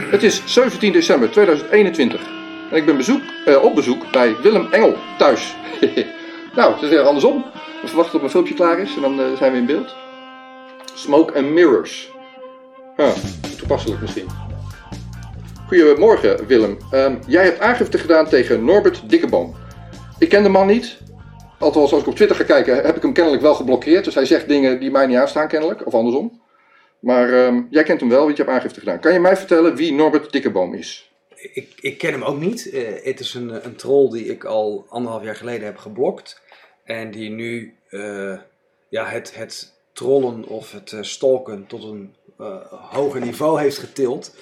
[0.00, 2.20] Het is 17 december 2021
[2.70, 5.56] en ik ben bezoek, eh, op bezoek bij Willem Engel thuis.
[6.56, 7.44] nou, het is weer andersom.
[7.82, 9.94] We verwachten dat mijn filmpje klaar is en dan eh, zijn we in beeld.
[10.94, 12.10] Smoke and Mirrors.
[12.96, 13.10] Ah,
[13.58, 14.26] toepasselijk misschien.
[15.66, 16.76] Goedemorgen Willem.
[16.90, 19.54] Ehm, jij hebt aangifte gedaan tegen Norbert Dikkeboom.
[20.18, 20.98] Ik ken de man niet.
[21.58, 24.04] Althans, als ik op Twitter ga kijken, heb ik hem kennelijk wel geblokkeerd.
[24.04, 25.86] Dus hij zegt dingen die mij niet aanstaan, kennelijk.
[25.86, 26.40] Of andersom.
[26.98, 29.00] Maar ehm, jij kent hem wel, want je hebt aangifte gedaan.
[29.00, 31.12] Kan je mij vertellen wie Norbert Dikkeboom is?
[31.34, 32.70] Ik, ik ken hem ook niet.
[32.70, 36.42] Eh, het is een, een troll die ik al anderhalf jaar geleden heb geblokt.
[36.84, 38.38] En die nu eh,
[38.88, 42.16] ja, het, het trollen of het uh, stalken tot een
[42.90, 44.34] hoger niveau heeft getild.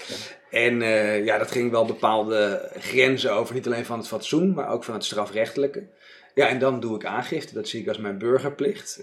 [0.51, 0.81] En
[1.25, 3.55] ja, dat ging wel bepaalde grenzen over.
[3.55, 5.87] Niet alleen van het fatsoen, maar ook van het strafrechtelijke.
[6.35, 7.55] Ja, en dan doe ik aangifte.
[7.55, 9.03] Dat zie ik als mijn burgerplicht.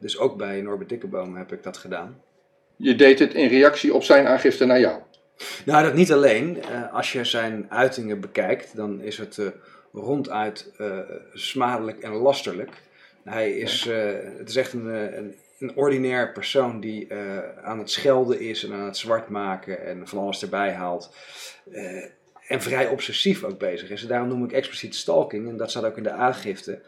[0.00, 2.22] dus ook bij Norbert Dikkeboom heb ik dat gedaan.
[2.82, 5.00] Je deed het in reactie op zijn aangifte naar jou.
[5.64, 6.56] Nou, dat niet alleen.
[6.70, 9.46] Uh, als je zijn uitingen bekijkt, dan is het uh,
[9.92, 10.98] ronduit uh,
[11.32, 12.70] smadelijk en lasterlijk.
[13.24, 13.88] Hij is,
[14.38, 14.86] het is echt een,
[15.18, 17.14] een, een ordinair persoon die
[17.62, 21.14] aan het schelden is en aan het zwart maken en van alles erbij haalt.
[22.46, 24.02] en vrij obsessief ook bezig is.
[24.02, 26.80] En daarom noem ik expliciet stalking, en dat staat ook in de aangifte.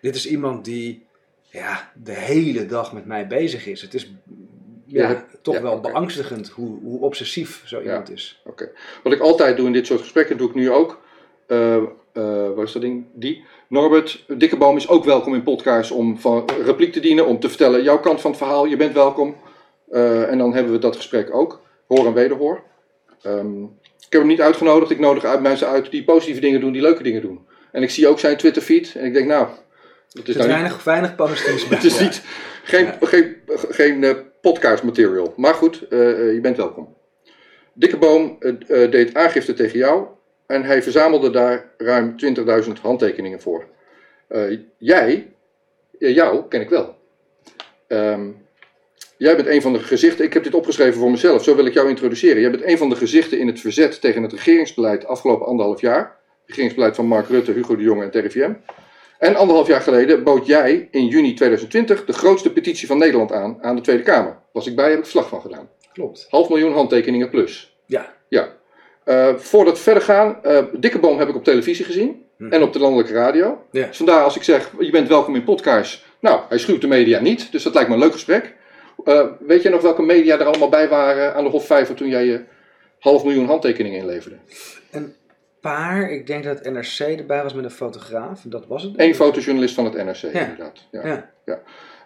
[0.00, 1.06] Dit is iemand die
[1.42, 3.82] ja, de hele dag met mij bezig is.
[3.82, 4.12] Het is
[4.92, 8.42] ja, toch wel beangstigend hoe, hoe obsessief zo iemand is.
[8.44, 8.70] Oké.
[9.02, 11.00] Wat ik altijd doe in dit soort gesprekken, doe ik nu ook.
[11.46, 11.76] Uh,
[12.14, 13.04] uh, wat is dat ding?
[13.14, 13.44] Die.
[13.68, 17.82] Norbert Dikkeboom is ook welkom in podcast om van repliek te dienen, om te vertellen
[17.82, 18.64] jouw kant van het verhaal.
[18.64, 19.36] Je bent welkom.
[19.90, 21.60] Uh, en dan hebben we dat gesprek ook.
[21.86, 22.62] Hoor en wederhoor.
[23.26, 24.90] Um, ik heb hem niet uitgenodigd.
[24.90, 27.46] Ik nodig uit mensen uit die positieve dingen doen, die leuke dingen doen.
[27.72, 29.48] En ik zie ook zijn Twitter feed en ik denk, nou.
[30.08, 30.82] Dat is nou weinig, niet...
[30.82, 32.22] weinig positiefs Het is niet,
[32.64, 32.96] geen, ja.
[33.00, 33.36] geen,
[33.68, 35.34] geen, geen podcast material.
[35.36, 35.98] Maar goed, uh,
[36.34, 36.96] je bent welkom.
[37.72, 38.56] Dikkeboom uh,
[38.90, 40.06] deed aangifte tegen jou
[40.46, 42.14] en hij verzamelde daar ruim
[42.66, 43.66] 20.000 handtekeningen voor.
[44.78, 45.32] jij,
[45.98, 46.98] jou ken ik wel.
[47.88, 48.46] Um,
[49.16, 51.74] jij bent een van de gezichten, ik heb dit opgeschreven voor mezelf, zo wil ik
[51.74, 52.40] jou introduceren.
[52.40, 56.18] Jij bent een van de gezichten in het verzet tegen het regeringsbeleid afgelopen anderhalf jaar.
[56.46, 58.52] regeringsbeleid van Mark Rutte, Hugo de Jonge en TRIVM.
[59.20, 63.58] En anderhalf jaar geleden bood jij in juni 2020 de grootste petitie van Nederland aan
[63.60, 64.38] aan de Tweede Kamer.
[64.52, 65.68] Was ik bij, heb ik verslag van gedaan.
[65.92, 66.26] Klopt.
[66.30, 67.76] Half miljoen handtekeningen plus.
[67.86, 68.14] Ja.
[68.28, 68.48] Ja.
[69.04, 72.52] Uh, voordat we verder gaan, uh, Dikkeboom heb ik op televisie gezien hm.
[72.52, 73.62] en op de landelijke radio.
[73.70, 73.86] Ja.
[73.86, 76.04] Dus vandaar als ik zeg, je bent welkom in podcast.
[76.20, 78.54] Nou, hij schuwt de media niet, dus dat lijkt me een leuk gesprek.
[79.04, 82.24] Uh, weet je nog welke media er allemaal bij waren aan de Hofvijver toen jij
[82.24, 82.44] je
[82.98, 84.36] half miljoen handtekeningen inleverde?
[84.90, 85.14] En
[85.60, 86.10] paar.
[86.10, 88.42] Ik denk dat het NRC erbij was met een fotograaf.
[88.44, 88.92] Dat was het.
[88.96, 90.86] Eén fotojournalist van het NRC, inderdaad.
[90.90, 91.06] Ja.
[91.06, 91.30] ja.
[91.44, 91.60] ja.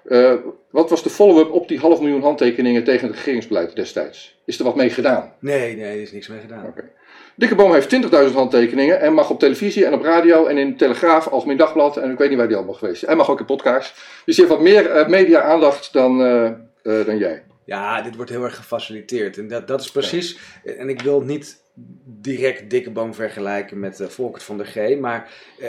[0.07, 0.35] Uh,
[0.71, 4.39] wat was de follow-up op die half miljoen handtekeningen tegen het regeringsbeleid destijds?
[4.45, 5.33] Is er wat mee gedaan?
[5.39, 6.67] Nee, nee, er is niks mee gedaan.
[6.67, 6.91] Okay.
[7.37, 7.95] Dikkeboom heeft
[8.29, 11.97] 20.000 handtekeningen en mag op televisie en op radio en in de Telegraaf, Algemeen Dagblad
[11.97, 13.09] en ik weet niet waar die allemaal geweest is.
[13.09, 13.95] Hij mag ook in podcast.
[14.25, 16.51] Dus je heeft wat meer uh, media-aandacht dan, uh,
[16.83, 17.43] dan jij.
[17.65, 19.39] Ja, dit wordt heel erg gefaciliteerd.
[19.39, 20.39] En dat, dat is precies.
[20.65, 21.64] En ik wil niet
[22.05, 24.99] direct Dikkeboom vergelijken met uh, Volkert van der G.
[24.99, 25.31] Maar
[25.61, 25.69] uh,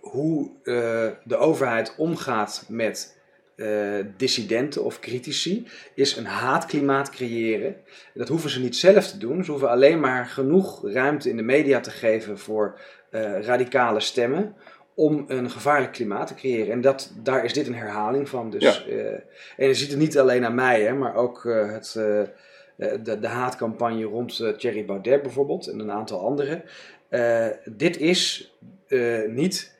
[0.00, 3.20] hoe uh, de overheid omgaat met
[4.16, 7.76] dissidenten of critici, is een haatklimaat creëren.
[8.14, 9.44] Dat hoeven ze niet zelf te doen.
[9.44, 12.80] Ze hoeven alleen maar genoeg ruimte in de media te geven voor
[13.40, 14.54] radicale stemmen
[14.94, 16.72] om een gevaarlijk klimaat te creëren.
[16.72, 18.50] En dat, daar is dit een herhaling van.
[18.50, 19.20] Dus, ja.
[19.56, 22.22] en je ziet het niet alleen aan mij, hè, maar ook het eh,
[22.76, 26.62] de, de haatcampagne rond uh, Thierry Baudet bijvoorbeeld en een aantal anderen.
[27.10, 28.52] Uh, dit is
[29.28, 29.72] niet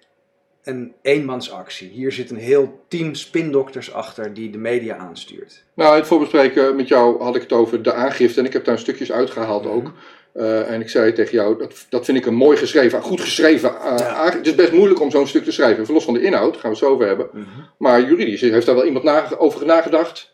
[0.64, 1.88] een eenmansactie.
[1.88, 5.64] Hier zit een heel team spindokters achter die de media aanstuurt.
[5.74, 8.78] Nou, het voorbespreken met jou had ik het over de aangifte en ik heb daar
[8.78, 9.78] stukjes uitgehaald mm -hmm.
[9.78, 9.92] ook.
[10.34, 13.70] Uh, en ik zei tegen jou, dat, dat vind ik een mooi geschreven, goed geschreven
[13.70, 14.30] uh, ja.
[14.30, 15.84] Het is best moeilijk om zo'n stuk te schrijven.
[15.84, 17.28] Verlos van de inhoud, gaan we het zo over hebben.
[17.32, 17.66] Mm -hmm.
[17.78, 20.31] Maar juridisch heeft daar wel iemand na, over nagedacht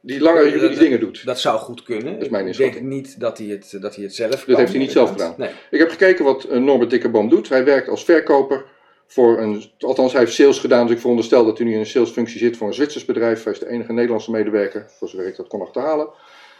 [0.00, 1.24] die lange juridische dingen doet.
[1.24, 2.12] Dat zou goed kunnen.
[2.12, 4.44] Dat is mijn ik denk niet dat hij het, dat hij het zelf kan.
[4.46, 5.34] Dat heeft hij niet zelf gedaan.
[5.36, 5.50] Nee.
[5.70, 7.48] Ik heb gekeken wat eh, Norbert Dikkeboom doet.
[7.48, 8.64] Hij werkt als verkoper
[9.06, 11.86] voor een, althans hij heeft sales gedaan, dus ik veronderstel dat hij nu in een
[11.86, 13.44] salesfunctie zit voor een Zwitsers bedrijf.
[13.44, 16.08] Hij is de enige Nederlandse medewerker, voor zover ik dat kon achterhalen.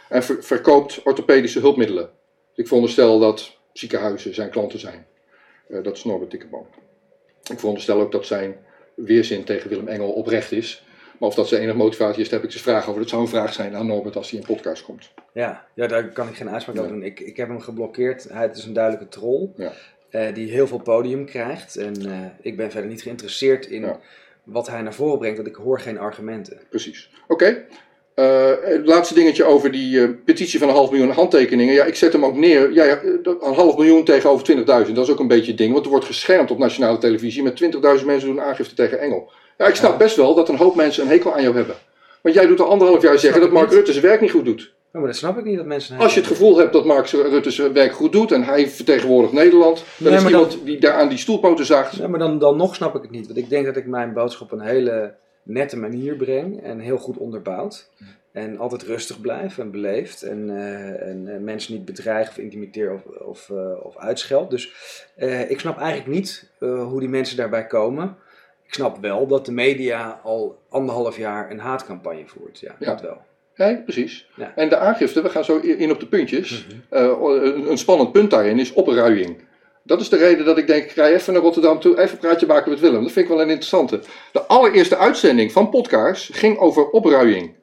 [0.09, 2.09] En ver, verkoopt orthopedische hulpmiddelen.
[2.55, 5.05] Ik veronderstel dat ziekenhuizen zijn klanten zijn.
[5.69, 6.67] Uh, dat is Norbert Dikkeboom.
[7.51, 8.57] Ik veronderstel ook dat zijn
[8.95, 10.83] weerzin tegen Willem Engel oprecht is.
[11.19, 13.01] Maar of dat zijn enige motivatie is, daar heb ik dus vragen over.
[13.01, 15.11] Dat zou een vraag zijn aan Norbert als hij in podcast komt.
[15.33, 17.03] Ja, ja daar kan ik geen uitspraak over doen.
[17.03, 18.27] Ik, ik heb hem geblokkeerd.
[18.29, 19.49] Hij is een duidelijke troll.
[19.55, 19.71] Ja.
[20.11, 21.75] Uh, die heel veel podium krijgt.
[21.75, 23.99] En uh, ik ben verder niet geïnteresseerd in ja.
[24.43, 26.59] wat hij naar voren brengt, want ik hoor geen argumenten.
[26.69, 27.09] Precies.
[27.27, 27.33] Oké.
[27.33, 27.65] Okay.
[28.15, 31.73] Uh, het laatste dingetje over die uh, petitie van een half miljoen handtekeningen.
[31.73, 32.73] Ja, ik zet hem ook neer.
[32.73, 34.63] Ja, ja een half miljoen tegenover 20.000.
[34.65, 35.73] Dat is ook een beetje het ding.
[35.73, 37.43] Want er wordt geschermd op nationale televisie.
[37.43, 37.63] Met
[37.99, 39.31] 20.000 mensen doen aangifte tegen Engel.
[39.59, 41.75] Ja, ik snap best wel dat een hoop mensen een hekel aan jou hebben.
[42.21, 44.73] Want jij doet al anderhalf jaar zeggen dat Mark Rutte zijn werk niet goed doet.
[44.91, 45.97] maar dat snap ik niet dat mensen.
[45.97, 49.33] Als je het gevoel hebt dat Mark Rutte zijn werk goed doet en hij vertegenwoordigt
[49.33, 51.95] Nederland, dan is iemand dan, die daar aan die stoelpoten zaagt.
[51.95, 53.25] Ja, maar dan, dan nog snap ik het niet.
[53.25, 56.97] Want ik denk dat ik mijn boodschap op een hele nette manier breng en heel
[56.97, 57.89] goed onderbouwd.
[58.31, 60.21] En altijd rustig blijf en beleefd.
[60.21, 64.49] En, uh, en uh, mensen niet bedreig of intimideer of, of, uh, of uitscheld.
[64.49, 64.71] Dus
[65.47, 68.17] ik snap eigenlijk niet hoe die mensen daarbij komen.
[68.69, 72.59] Ik snap wel dat de media al anderhalf jaar een haatcampagne voert.
[72.59, 72.85] Ja, ja.
[72.85, 73.21] dat wel.
[73.55, 74.27] Nee, precies.
[74.35, 74.53] Ja.
[74.55, 76.65] En de aangifte, we gaan zo in op de puntjes.
[76.67, 77.67] Mm -hmm.
[77.67, 79.37] een spannend punt daarin is opruiing.
[79.83, 82.19] Dat is de reden dat ik denk, ik ga even naar Rotterdam toe, even een
[82.19, 83.03] praatje maken met Willem.
[83.03, 83.99] Dat vind ik wel een interessante.
[84.31, 87.53] De allereerste uitzending van Podcast ging over opruiing.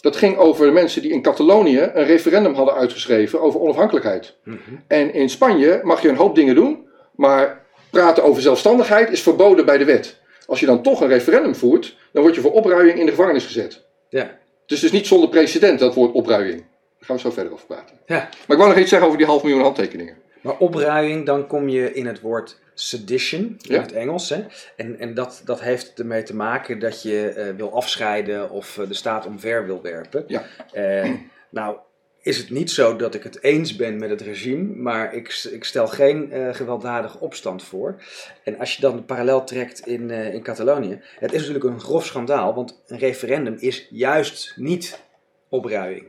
[0.00, 4.36] Dat ging over de mensen die in Catalonië een referendum hadden uitgeschreven over onafhankelijkheid.
[4.44, 4.82] Mm -hmm.
[4.86, 9.64] En in Spanje mag je een hoop dingen doen, maar praten over zelfstandigheid is verboden
[9.64, 10.18] bij de wet.
[10.50, 13.44] Als je dan toch een referendum voert, dan word je voor opruiing in de gevangenis
[13.44, 13.84] gezet.
[14.08, 14.38] Ja.
[14.66, 16.58] Dus het is niet zonder precedent dat woord opruiing.
[16.58, 16.66] Daar
[17.00, 17.96] gaan we zo verder over praten.
[18.06, 18.16] Ja.
[18.16, 20.16] Maar ik wou nog iets zeggen over die half miljoen handtekeningen.
[20.40, 23.80] Maar opruiing, dan kom je in het woord sedition, in ja.
[23.80, 24.28] het Engels.
[24.28, 24.44] Hè?
[24.76, 28.88] En, en dat, dat heeft ermee te maken dat je uh, wil afscheiden of uh,
[28.88, 30.24] de staat omver wil werpen.
[30.26, 30.44] Ja.
[30.74, 31.10] Uh,
[31.50, 31.76] nou,
[32.22, 35.64] is het niet zo dat ik het eens ben met het regime, maar ik, ik
[35.64, 38.02] stel geen uh, gewelddadige opstand voor.
[38.44, 41.80] En als je dan de parallel trekt in, uh, in Catalonië, het is natuurlijk een
[41.80, 45.00] grof schandaal, want een referendum is juist niet
[45.48, 46.04] opruiing.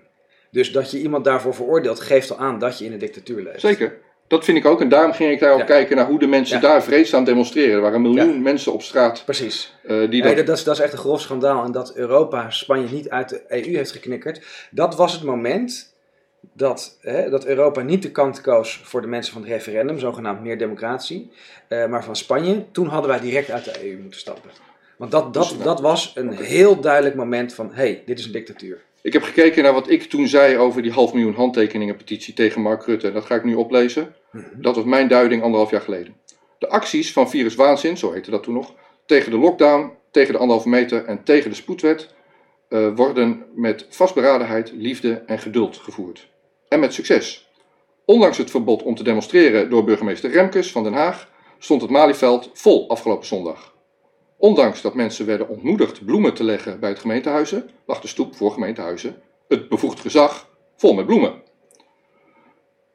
[0.52, 3.62] Dus dat je iemand daarvoor veroordeelt, geeft al aan dat je in een dictatuur leeft.
[3.62, 4.00] Zeker.
[4.28, 4.82] Dat vind ik ook.
[4.82, 5.66] En daarom ging ik daar ook ja.
[5.66, 6.62] kijken naar hoe de mensen ja.
[6.62, 7.76] daar vreedzaam demonstreren.
[7.76, 8.40] Er waren een miljoen ja.
[8.40, 9.22] mensen op straat.
[9.26, 9.76] Precies.
[9.84, 10.46] Uh, die nee, dat...
[10.46, 11.64] Dat, is, dat is echt een grof schandaal.
[11.64, 14.42] En dat Europa Spanje niet uit de EU heeft geknikkerd.
[14.72, 15.91] Dat was het moment
[16.54, 20.42] dat, hè, dat Europa niet de kant koos voor de mensen van het referendum, zogenaamd
[20.42, 21.32] meer democratie,
[21.70, 22.66] uh, maar van Spanje.
[22.72, 24.50] Toen hadden wij direct uit de EU moeten stappen.
[24.98, 28.32] Want dat, dat, dat was een heel duidelijk moment van, hé, hey, dit is een
[28.32, 28.82] dictatuur.
[29.02, 32.62] Ik heb gekeken naar wat ik toen zei over die half miljoen handtekeningen petitie tegen
[32.62, 33.12] Mark Rutte.
[33.12, 34.16] Dat ga ik nu oplezen.
[34.32, 34.62] Mm -hmm.
[34.62, 36.16] Dat was mijn duiding anderhalf jaar geleden.
[36.58, 38.74] De acties van Virus Waanzin, zo heette dat toen nog,
[39.06, 42.14] tegen de lockdown, tegen de anderhalve meter en tegen de spoedwet,
[42.72, 46.30] uh, worden met vastberadenheid, liefde en geduld gevoerd.
[46.68, 47.50] En met succes.
[48.06, 51.30] Ondanks het verbod om te demonstreren door burgemeester Remkes van Den Haag,
[51.60, 53.76] stond het Malieveld vol afgelopen zondag.
[54.38, 58.52] Ondanks dat mensen werden ontmoedigd bloemen te leggen bij het gemeentehuizen, lag de stoep voor
[58.52, 61.34] gemeentehuizen, het bevoegd gezag, vol met bloemen.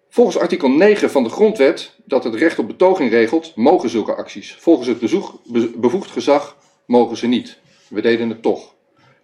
[0.08, 4.54] Volgens artikel 9 van de grondwet, dat het recht op betoging regelt, mogen zulke acties.
[4.54, 6.56] Volgens het bevoegd gezag
[6.86, 7.58] mogen ze niet.
[7.88, 8.75] We deden het toch.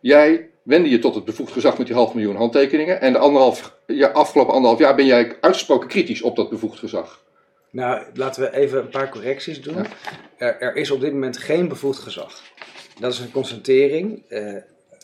[0.02, 3.00] Jij wende je tot het bevoegd gezag met die half miljoen handtekeningen.
[3.00, 7.24] En de anderhalf, ja, afgelopen anderhalf jaar ben jij uitgesproken kritisch op dat bevoegd gezag.
[7.70, 9.74] Nou, laten we even een paar correcties doen.
[9.74, 9.86] Ja.
[10.36, 12.42] Er, er, is op dit moment geen bevoegd gezag.
[13.00, 14.22] Dat is een constatering.
[14.28, 14.56] Uh,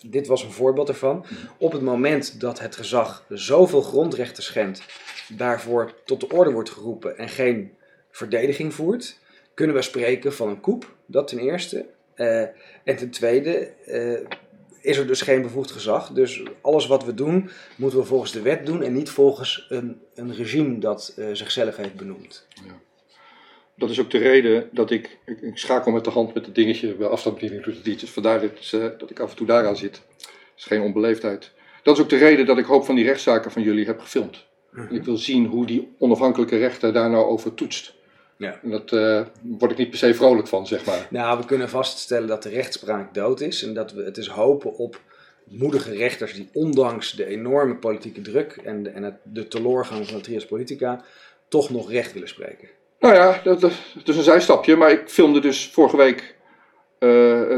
[0.06, 1.24] dit was een voorbeeld ervan.
[1.58, 4.82] Op het moment dat het gezag zoveel grondrechten schendt,
[5.28, 7.72] daarvoor tot de orde wordt geroepen en geen
[8.10, 9.18] verdediging voert,
[9.54, 10.94] kunnen we spreken van een koep.
[11.06, 11.86] Dat ten eerste.
[12.16, 12.40] Uh,
[12.84, 14.20] en ten tweede uh,
[14.80, 16.10] is er dus geen bevoegd gezag.
[16.10, 20.00] Dus alles wat we doen, moeten we volgens de wet doen en niet volgens een,
[20.14, 22.46] een regime dat uh, zichzelf heeft benoemd.
[22.66, 22.80] Ja.
[23.74, 26.54] Dat is ook de reden dat ik, ik, ik, schakel met de hand met het
[26.54, 28.00] dingetje bij afstandsbediening het iets.
[28.00, 30.02] Dus vandaar dat, uh, dat ik af en toe daaraan zit.
[30.16, 31.52] Dat is geen onbeleefdheid.
[31.82, 34.46] Dat is ook de reden dat ik hoop van die rechtszaken van jullie heb gefilmd.
[34.70, 34.96] Mm -hmm.
[34.96, 37.94] Ik wil zien hoe die onafhankelijke rechter daar nou over toetst.
[38.38, 38.58] Ja.
[38.62, 41.06] En dat uh, word ik niet per se vrolijk van, zeg maar.
[41.10, 43.62] Nou, we kunnen vaststellen dat de rechtspraak dood is.
[43.62, 45.00] En dat we het is hopen op
[45.44, 50.16] moedige rechters die ondanks de enorme politieke druk en de, en het, de teloorgang van
[50.16, 51.04] de trias politica
[51.48, 52.68] toch nog recht willen spreken.
[53.00, 54.76] Nou ja, dat, dat, dat is een zijstapje.
[54.76, 56.36] Maar ik filmde dus vorige week
[56.98, 57.10] uh,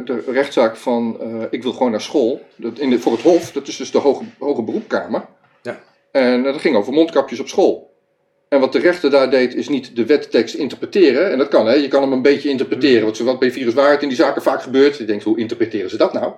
[0.04, 2.46] de rechtszaak van uh, ik wil gewoon naar school.
[2.56, 5.26] Dat in de, voor het Hof, dat is dus de hoge, hoge beroepkamer.
[5.62, 5.80] Ja.
[6.12, 7.89] En dat ging over mondkapjes op school.
[8.50, 11.30] En wat de rechter daar deed, is niet de wettekst interpreteren.
[11.30, 11.74] En dat kan, hè.
[11.74, 13.04] Je kan hem een beetje interpreteren.
[13.04, 14.96] Wat, wat bij viruswaarheid in die zaken vaak gebeurt.
[14.96, 16.32] Je denkt, hoe interpreteren ze dat nou?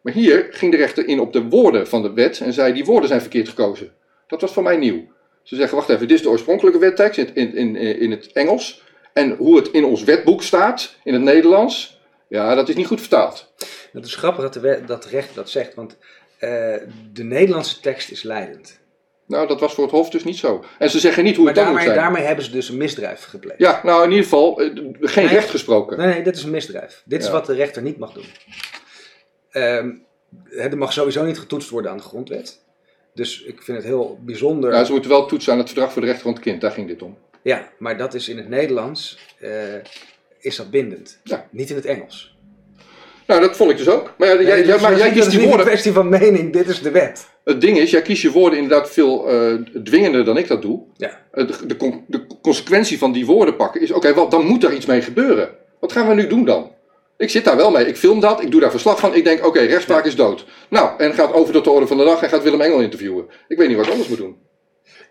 [0.00, 2.84] Maar hier ging de rechter in op de woorden van de wet en zei, die
[2.84, 3.92] woorden zijn verkeerd gekozen.
[4.26, 5.04] Dat was voor mij nieuw.
[5.42, 8.82] Ze zeggen, wacht even, dit is de oorspronkelijke wettekst in, in, in, in het Engels.
[9.12, 13.00] En hoe het in ons wetboek staat, in het Nederlands, ja, dat is niet goed
[13.00, 13.52] vertaald.
[13.92, 15.96] Het is grappig dat de, wet, dat de rechter dat zegt, want
[16.40, 16.76] uh,
[17.12, 18.80] de Nederlandse tekst is leidend.
[19.26, 20.64] Nou, dat was voor het Hof dus niet zo.
[20.78, 21.94] En ze zeggen niet hoe maar het dan moet zijn.
[21.94, 23.58] daarmee hebben ze dus een misdrijf gepleegd.
[23.58, 25.98] Ja, nou in ieder geval uh, geen nee, recht gesproken.
[25.98, 27.02] Nee, nee, dit is een misdrijf.
[27.04, 27.26] Dit ja.
[27.26, 28.24] is wat de rechter niet mag doen.
[29.52, 30.04] Um,
[30.50, 32.62] er mag sowieso niet getoetst worden aan de grondwet.
[33.14, 34.72] Dus ik vind het heel bijzonder.
[34.72, 36.60] Ja, ze moeten wel toetsen aan het verdrag voor de rechten van het kind.
[36.60, 37.18] Daar ging dit om.
[37.42, 39.50] Ja, maar dat is in het Nederlands uh,
[40.38, 41.20] is dat bindend.
[41.24, 41.46] Ja.
[41.50, 42.36] Niet in het Engels.
[43.26, 44.14] Nou, dat vond ik dus ook.
[44.18, 45.66] Maar, ja, Nee, jij, jij, maar dat jij is kiest niet die een woorden.
[45.66, 47.28] kwestie van mening, dit is de wet.
[47.44, 50.82] Het ding is, jij kiest je woorden inderdaad veel eh, dwingender dan ik dat doe.
[50.96, 51.20] Ja.
[51.32, 54.86] De, de, con- de consequentie van die woorden pakken is: oké, dan moet er iets
[54.86, 55.48] mee gebeuren.
[55.80, 56.72] Wat gaan we nu doen dan?
[57.16, 57.86] Ik zit daar wel mee.
[57.86, 59.14] Ik film dat, ik doe daar verslag van.
[59.14, 60.46] Ik denk: oké, rechtspraak is dood.
[60.68, 63.26] Nou, en gaat over tot de orde van de dag en gaat Willem Engel interviewen.
[63.48, 64.36] Ik weet niet wat ik anders moet doen.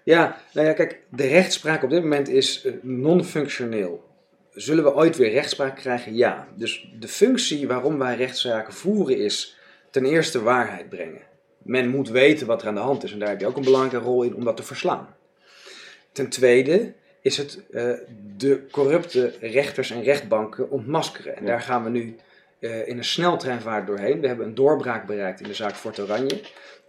[0.04, 4.04] Ja, nou ja, kijk, de rechtspraak op dit moment is eh, non-functioneel.
[4.52, 6.16] Zullen we ooit weer rechtspraak krijgen?
[6.16, 6.48] Ja.
[6.56, 9.58] Dus de functie waarom wij rechtszaken voeren is
[9.92, 11.22] ten eerste waarheid brengen.
[11.63, 13.63] Men moet weten wat er aan de hand is en daar heb je ook een
[13.63, 15.15] belangrijke rol in om dat te verslaan.
[16.12, 17.91] Ten tweede is het eh,
[18.38, 21.36] de corrupte rechters en rechtbanken ontmaskeren.
[21.36, 21.48] En Ja.
[21.48, 22.15] daar gaan we nu
[22.60, 24.22] eh, in een sneltreinvaart doorheen.
[24.22, 26.41] We hebben een doorbraak bereikt in de zaak Fort Oranje.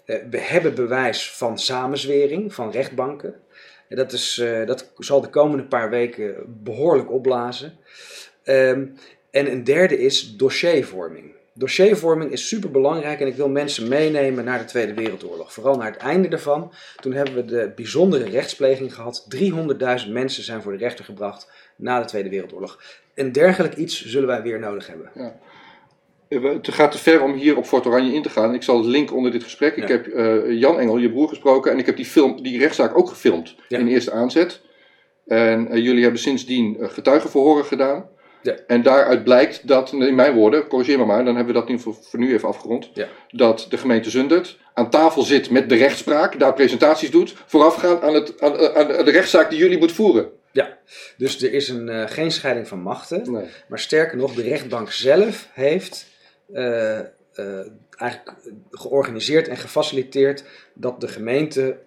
[0.05, 3.35] Eh, we hebben bewijs van samenzwering van rechtbanken.
[3.89, 4.35] En dat, is,
[4.67, 7.79] dat zal de komende paar weken behoorlijk opblazen.
[8.43, 8.87] Ehm,
[9.31, 11.34] en een derde is dossiervorming.
[11.57, 15.53] Dossiervorming is super belangrijk en ik wil mensen meenemen naar de Tweede Wereldoorlog.
[15.53, 16.73] Vooral naar het einde daarvan.
[17.01, 19.27] Toen hebben we de bijzondere rechtspleging gehad.
[20.05, 22.81] 300.000 mensen zijn voor de rechter gebracht na de Tweede Wereldoorlog.
[23.15, 25.11] Een dergelijk iets zullen wij weer nodig hebben.
[26.29, 28.55] We- Het gaat te ver om hier op Fort Oranje in te gaan.
[28.55, 29.77] Ik zal het linken onder dit gesprek.
[29.77, 29.95] Ik Ja.
[29.95, 31.73] heb eh, Jan Engel, je broer, gesproken.
[31.73, 33.79] En ik heb die, film, die rechtszaak ook gefilmd Ja.
[33.79, 34.61] in eerste aanzet.
[35.27, 38.09] En eh, jullie hebben sindsdien eh, getuigenverhoren gedaan.
[38.45, 38.55] Ja.
[38.67, 41.79] En daaruit blijkt dat, in mijn woorden, corrigeer me maar, dan hebben we dat nu
[41.79, 42.91] voor, voor nu even afgerond.
[42.95, 43.09] Ja.
[43.31, 48.15] Dat de gemeente Zundert aan tafel zit met de rechtspraak, daar presentaties doet, voorafgaand aan,
[48.15, 50.31] het, aan, aan de rechtszaak die jullie moet voeren.
[51.17, 53.33] Dus er is een, eh, geen scheiding van machten.
[53.33, 53.47] Nee.
[53.69, 56.07] Maar sterker nog, de rechtbank zelf heeft
[56.53, 57.07] eh, eh,
[57.97, 58.35] eigenlijk
[58.71, 61.79] georganiseerd en gefaciliteerd dat de gemeente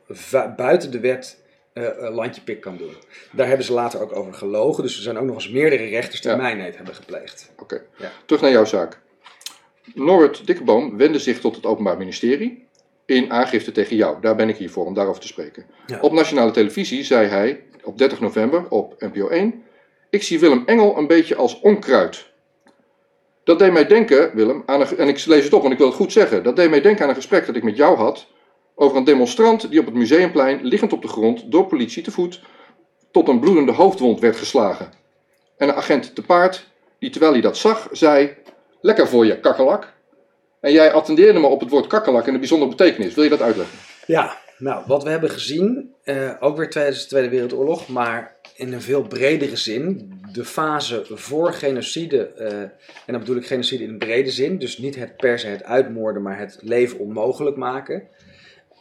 [0.56, 1.42] buiten de wet
[1.78, 2.94] een landje pik kan doen.
[3.32, 4.84] Daar hebben ze later ook over gelogen.
[4.84, 6.38] Dus er zijn ook nog eens meerdere rechters die Ja.
[6.38, 7.52] mijnheid hebben gepleegd.
[7.60, 8.12] Oké, Ja.
[8.26, 9.00] terug naar jouw zaak.
[9.94, 12.66] Norbert Dikkeboom wendde zich tot het Openbaar Ministerie
[13.06, 14.22] in aangifte tegen jou.
[14.22, 15.66] Daar ben ik hier voor om daarover te spreken.
[15.88, 16.00] Ja.
[16.02, 19.64] Op nationale televisie zei hij op 30 november op NPO 1:
[20.10, 22.26] Ik zie Willem Engel een beetje als onkruid.
[23.44, 25.88] Dat deed mij denken, Willem, aan een, en ik lees het op, want ik wil
[25.88, 26.44] het goed zeggen.
[26.44, 28.28] Dat deed mij denken aan een gesprek dat ik met jou had
[28.80, 32.42] over een demonstrant die op het museumplein, liggend op de grond, door politie te voet,
[33.12, 34.92] tot een bloedende hoofdwond werd geslagen.
[35.58, 36.68] En een agent te paard,
[37.00, 38.36] die terwijl hij dat zag, zei:
[38.82, 39.94] Lekker voor je, kakkelak.
[40.60, 43.14] En jij attendeerde me op het woord kakkelak en de bijzondere betekenis.
[43.14, 43.78] Wil je dat uitleggen?
[44.06, 48.74] Ja, nou, wat we hebben gezien, eh, ook weer tijdens de Tweede Wereldoorlog, maar in
[48.74, 52.72] een veel bredere zin, de fase voor genocide, eh, en
[53.06, 56.22] dan bedoel ik genocide in een brede zin, dus niet het per se het uitmoorden,
[56.22, 58.08] maar het leven onmogelijk maken,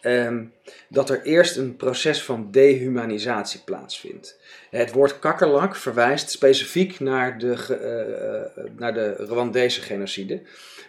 [0.06, 0.44] ehm,
[0.88, 4.38] dat er eerst een proces van dehumanisatie plaatsvindt.
[4.70, 10.42] Het woord kakkerlak verwijst specifiek naar de, eh, eh, naar de Rwandese genocide.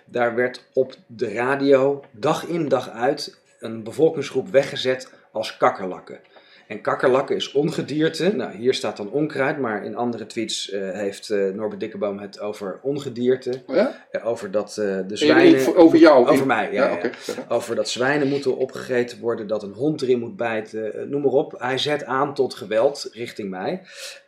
[0.05, 6.19] Daar werd op de radio dag in dag uit een bevolkingsgroep weggezet als kakkerlakken.
[6.67, 8.36] En kakkerlakken is ongedierte.
[8.36, 12.39] Nou, hier staat dan onkruid, maar in andere tweets eh, heeft eh, Norbert Dikkeboom het
[12.39, 13.63] over ongedierte.
[13.67, 14.05] Oh ja?
[14.12, 15.75] Eh, over dat de In- in- zwijnen...
[15.75, 16.21] over jou?
[16.27, 17.00] Over in- mij, ja.
[17.47, 21.55] Over dat zwijnen moeten opgegeten worden, dat een hond erin moet bijten, noem maar op.
[21.57, 23.81] Hij zet aan tot geweld richting mij.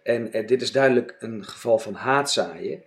[0.03, 2.84] En dit is duidelijk een geval van haatzaaien.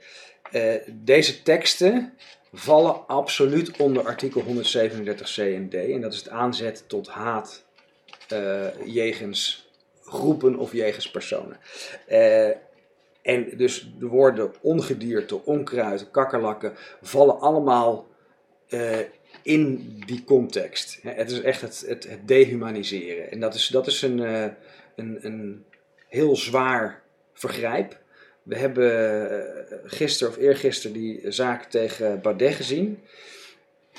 [0.92, 2.12] Deze teksten
[2.52, 5.74] vallen absoluut onder artikel 137 C en D.
[5.74, 7.64] En dat is het aanzet tot haat
[8.84, 9.70] jegens
[10.04, 11.56] groepen of jegens personen.
[12.06, 12.50] Eh,
[13.22, 16.72] en dus de woorden ongedierte, onkruid, kakkerlakken
[17.02, 18.06] vallen allemaal
[18.68, 18.98] eh,
[19.42, 20.98] in die context.
[21.02, 23.30] Het is echt het, het, dehumaniseren.
[23.30, 24.46] En dat is, dat is een, eh,
[24.96, 25.64] een, een
[26.08, 28.00] heel zwaar vergrijp.
[28.42, 33.02] We hebben eh, gisteren of eergisteren die zaak tegen Baudet gezien.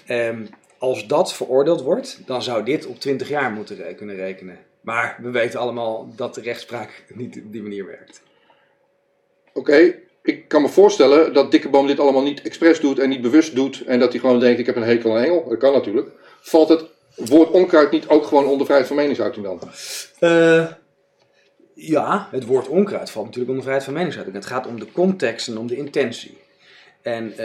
[0.05, 0.45] Ehm,
[0.83, 4.57] als dat veroordeeld wordt, dan zou dit op 20 jaar moeten re- kunnen rekenen.
[4.81, 8.21] Maar we weten allemaal dat de rechtspraak niet op die manier werkt.
[9.53, 13.55] Oké, ik kan me voorstellen dat Dikkeboom dit allemaal niet expres doet en niet bewust
[13.55, 13.83] doet.
[13.85, 15.49] En dat hij gewoon denkt, ik heb een hekel aan Engel.
[15.49, 16.09] Dat kan natuurlijk.
[16.41, 16.85] Valt het
[17.15, 19.59] woord onkruid niet ook gewoon onder vrijheid van meningsuiting dan?
[20.19, 20.67] Eh,
[21.73, 24.37] ja, het woord onkruid valt natuurlijk onder vrijheid van meningsuiting.
[24.37, 26.37] Het gaat om de context en om de intentie.
[27.03, 27.37] En eh,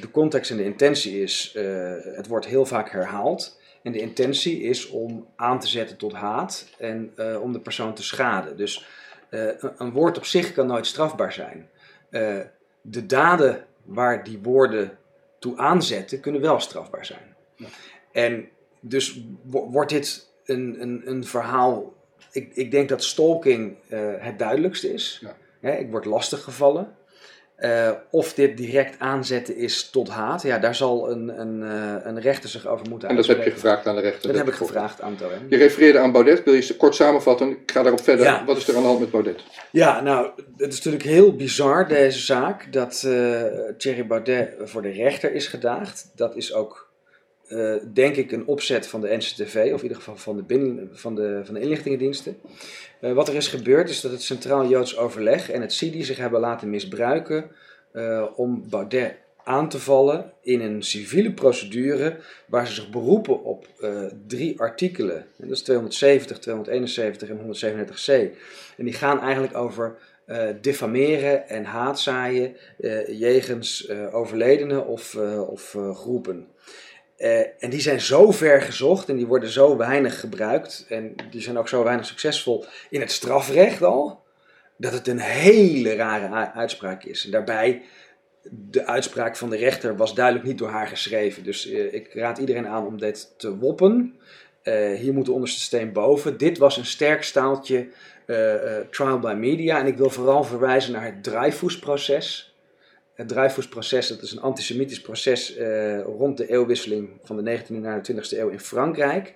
[0.00, 1.64] de context en de intentie is, eh,
[2.16, 3.60] het wordt heel vaak herhaald.
[3.82, 7.94] En de intentie is om aan te zetten tot haat en eh, om de persoon
[7.94, 8.56] te schaden.
[8.56, 8.86] Dus
[9.76, 11.68] een, woord op zich kan nooit strafbaar zijn.
[12.80, 14.98] De daden waar die woorden
[15.38, 17.36] toe aanzetten kunnen wel strafbaar zijn.
[18.12, 18.48] En
[18.80, 21.94] dus wordt dit een, een, een verhaal.
[22.32, 23.76] Ik, ik denk dat stalking
[24.18, 25.24] het duidelijkste is.
[25.60, 25.70] Ja.
[25.70, 26.96] ik word lastiggevallen.
[27.58, 32.20] Uh, of dit direct aanzetten is tot haat, ja, daar zal een, een, uh, een
[32.20, 34.28] rechter zich over moeten En dat heb je gevraagd aan de rechter?
[34.28, 35.28] Dat, heb ik gevraagd aan Toem.
[35.48, 37.50] Je refereerde aan Baudet, wil je kort samenvatten?
[37.50, 38.24] Ik ga daarop verder.
[38.24, 38.44] Ja.
[38.44, 39.42] Wat is er aan de hand met Baudet?
[39.70, 43.42] Ja, nou, het is natuurlijk heel bizar deze zaak dat uh,
[43.78, 46.10] Thierry Baudet voor de rechter is gedaagd.
[46.14, 46.81] Dat is ook
[47.52, 50.88] uh, denk ik een opzet van de NCTV, of in ieder geval van de, binnen,
[50.92, 52.36] van de, van de inlichtingendiensten.
[53.00, 56.16] Uh, wat er is gebeurd is dat het Centraal Joods Overleg en het CIDI zich
[56.16, 57.50] hebben laten misbruiken
[57.92, 62.16] uh, om Baudet aan te vallen in een civiele procedure
[62.46, 63.66] waar ze zich beroepen op
[64.26, 65.16] drie artikelen.
[65.16, 68.36] En dat is 270, 271 en 137c.
[68.76, 75.16] En die gaan eigenlijk over uh, diffameren en haatzaaien uh, jegens uh, overledenen of,
[75.48, 76.46] of groepen.
[77.22, 80.86] Uh, en die zijn zo ver gezocht en die worden zo weinig gebruikt.
[80.88, 84.22] En die zijn ook zo weinig succesvol in het strafrecht al.
[84.76, 87.24] Dat het een hele rare uitspraak is.
[87.24, 87.82] En daarbij,
[88.50, 91.44] de uitspraak van de rechter was duidelijk niet door haar geschreven.
[91.44, 94.18] Dus uh, ik raad iedereen aan om dit te woppen.
[94.64, 96.38] Uh, hier moet de onderste steen boven.
[96.38, 97.88] Dit was een sterk staaltje
[98.90, 99.78] trial by media.
[99.78, 102.51] En ik wil vooral verwijzen naar het Dreyfus-proces
[103.14, 108.02] het Dreyfus-proces, dat is een antisemitisch proces uh, rond de eeuwwisseling van de 19e naar
[108.02, 109.34] de 20e eeuw in Frankrijk.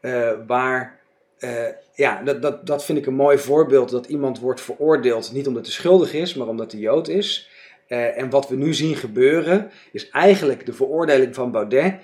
[0.00, 1.00] Uh, waar,
[1.38, 1.50] uh,
[1.94, 5.64] ja, dat, dat, dat vind ik een mooi voorbeeld dat iemand wordt veroordeeld niet omdat
[5.64, 7.50] hij schuldig is, maar omdat hij Jood is.
[7.88, 11.94] en wat we nu zien gebeuren, is eigenlijk de veroordeling van Baudet,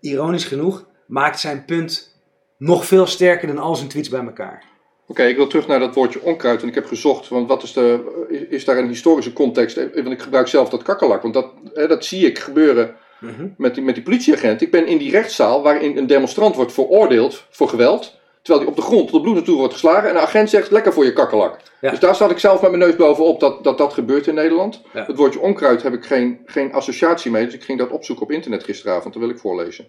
[0.00, 2.20] ironisch genoeg, maakt zijn punt
[2.56, 4.71] nog veel sterker dan al zijn tweets bij elkaar.
[5.06, 6.62] Oké, ik wil terug naar dat woordje onkruid.
[6.62, 9.76] En ik heb gezocht, want wat is, de, is daar een historische context?
[9.76, 13.46] Eh, want ik gebruik zelf dat kakkerlak, want dat, hè, dat zie ik gebeuren mhm.
[13.56, 14.60] met, die, met die politieagent.
[14.60, 18.20] Ik ben in die rechtszaal waarin een demonstrant wordt veroordeeld voor geweld.
[18.42, 20.08] Terwijl hij op de grond tot bloed naartoe wordt geslagen.
[20.08, 21.58] En de agent zegt, lekker voor je kakkerlak.
[21.80, 24.80] Dus daar staat ik zelf met mijn neus bovenop dat dat, dat gebeurt in Nederland.
[24.92, 27.44] Het woordje onkruid heb ik geen, geen associatie mee.
[27.44, 29.14] Dus ik ging dat opzoeken op internet gisteravond.
[29.14, 29.86] Dat wil ik voorlezen.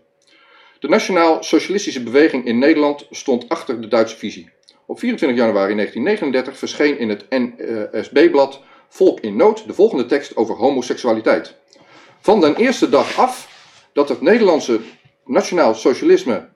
[0.80, 4.52] De Nationaal Socialistische Beweging in Nederland stond achter de Duitse visie.
[4.86, 10.56] Op 24 januari 1939 verscheen in het NSB-blad Volk in Nood de volgende tekst over
[10.56, 11.56] homoseksualiteit.
[12.20, 13.50] Van den eerste dag af
[13.94, 14.80] dat het Nederlandse
[15.26, 16.50] nationaal socialisme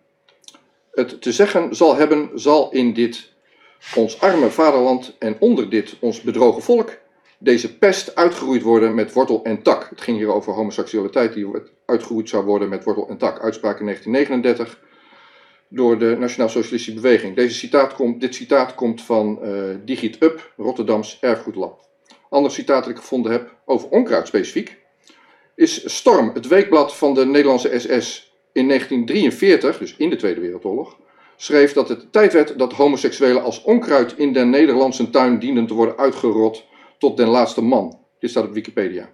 [0.91, 3.33] het te zeggen zal hebben, zal in dit
[3.95, 6.97] ons arme vaderland en onder dit ons bedrogen volk
[7.39, 9.89] deze pest uitgeroeid worden met wortel en tak.
[9.89, 11.47] Het ging hier over homoseksualiteit die
[11.85, 13.39] uitgeroeid zou worden met wortel en tak.
[13.39, 14.85] Uitspraak in 1939
[15.69, 17.35] door de Nationaal Socialistische Beweging.
[17.35, 21.85] Deze citaat komt, dit citaat komt van uh, Digit Up, Rotterdams Erfgoedlab.
[22.29, 24.77] Ander citaat dat ik gevonden heb over onkruid specifiek
[25.57, 30.97] is Storm, het weekblad van de Nederlandse SS in 1943, dus in de Tweede Wereldoorlog,
[31.35, 35.73] schreef dat het tijd werd dat homoseksuelen als onkruid in de Nederlandse tuin dienden te
[35.73, 36.65] worden uitgerot
[36.97, 37.99] tot den laatste man.
[38.19, 39.13] Dit staat op Wikipedia.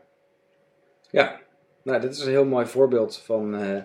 [1.09, 1.39] Ja,
[1.83, 3.81] nou, dit is een heel mooi voorbeeld van uh,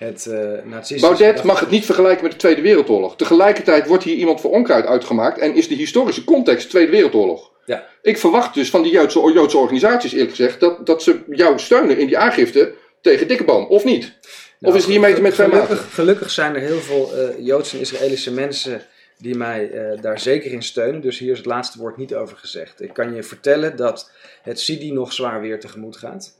[0.00, 3.16] het uh, Baudet mag het niet vergelijken met de Tweede Wereldoorlog.
[3.16, 7.50] Tegelijkertijd wordt hier iemand voor onkruid uitgemaakt en is de historische context Tweede Wereldoorlog.
[7.64, 7.86] Ja.
[8.02, 11.98] Ik verwacht dus van die Joodse, Joodse organisaties, eerlijk gezegd, dat, dat ze jou steunen
[11.98, 14.04] in die aangifte tegen Dikkeboom, of niet?
[14.04, 18.32] of nou, is hiermee met gelukkig, gelukkig zijn er heel veel uh, Joodse en Israëlische
[18.32, 18.82] mensen
[19.18, 21.00] die mij uh, daar zeker in steunen.
[21.00, 22.82] Dus hier is het laatste woord niet over gezegd.
[22.82, 24.10] Ik kan je vertellen dat
[24.42, 26.38] het Sidi nog zwaar weer tegemoet gaat.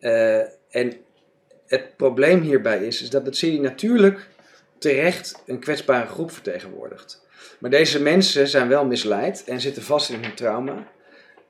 [0.00, 0.38] Uh,
[0.70, 0.92] en
[1.72, 4.28] het probleem hierbij is, is dat het CIDI natuurlijk
[4.78, 7.26] terecht een kwetsbare groep vertegenwoordigt.
[7.58, 10.86] Maar deze mensen zijn wel misleid en zitten vast in hun trauma.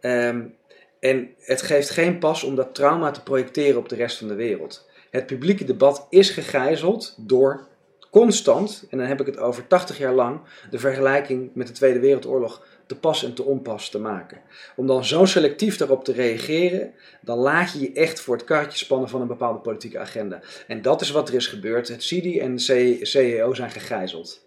[0.00, 0.54] Um,
[1.00, 4.34] en het geeft geen pas om dat trauma te projecteren op de rest van de
[4.34, 4.88] wereld.
[5.10, 7.66] Het publieke debat is gegijzeld door
[8.12, 11.98] constant, en dan heb ik het over 80 jaar lang, de vergelijking met de Tweede
[11.98, 14.40] Wereldoorlog te pas en te onpas te maken.
[14.76, 18.78] Om dan zo selectief daarop te reageren, dan laat je je echt voor het karretje
[18.78, 20.40] spannen van een bepaalde politieke agenda.
[20.66, 21.88] En dat is wat er is gebeurd.
[21.88, 24.46] Het CIDI en de CEO zijn gegijzeld.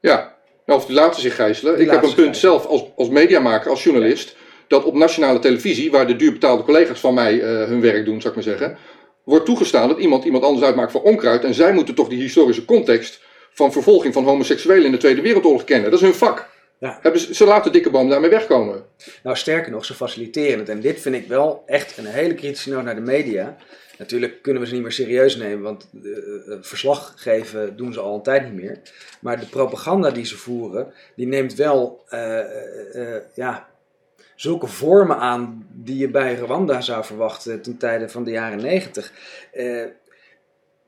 [0.00, 1.80] Ja, nou, of die laten zich gijzelen.
[1.80, 4.36] ik heb een punt zelf als, als mediamaker, als journalist,
[4.68, 8.28] dat op nationale televisie, waar de duurbetaalde collega's van mij uh, hun werk doen, zou
[8.28, 8.78] ik maar zeggen,
[9.26, 11.44] wordt toegestaan dat iemand iemand anders uitmaakt voor onkruid.
[11.44, 15.64] En zij moeten toch die historische context van vervolging van homoseksuelen in de Tweede Wereldoorlog
[15.64, 15.90] kennen.
[15.90, 16.48] Dat is hun vak.
[16.78, 16.98] Ja.
[17.02, 18.84] Hebben ze, ze laten dikke boom daarmee wegkomen.
[19.22, 20.68] Nou, sterker nog, ze faciliteren het.
[20.68, 23.56] En dit vind ik wel echt een hele kritische noot naar de media.
[23.98, 26.12] Natuurlijk kunnen we ze niet meer serieus nemen, want uh,
[26.60, 28.80] verslag geven doen ze al een tijd niet meer.
[29.20, 32.40] Maar de propaganda die ze voeren, die neemt wel uh,
[33.34, 33.68] ja,
[34.36, 39.12] zulke vormen aan die je bij Rwanda zou verwachten ten tijde van de jaren negentig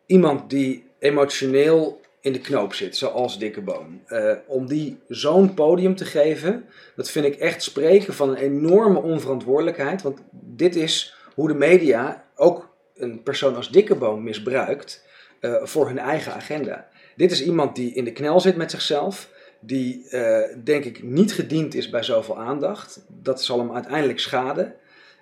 [0.08, 4.02] iemand die emotioneel in de knoop zit, zoals Dikke Boom.
[4.06, 6.64] Eh, om die zo'n podium te geven,
[6.96, 10.02] dat vind ik echt spreken van een enorme onverantwoordelijkheid.
[10.02, 15.04] Want dit is hoe de media ook een persoon als Dikke Boom misbruikt
[15.40, 16.88] eh, voor hun eigen agenda.
[17.16, 21.32] Dit is iemand die in de knel zit met zichzelf, die eh, denk ik niet
[21.32, 23.04] gediend is bij zoveel aandacht.
[23.08, 24.74] Dat zal hem uiteindelijk schaden.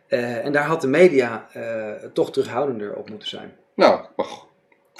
[0.08, 1.48] en daar had de media
[2.12, 3.56] toch terughoudender op moeten zijn.
[3.74, 4.46] Nou, mag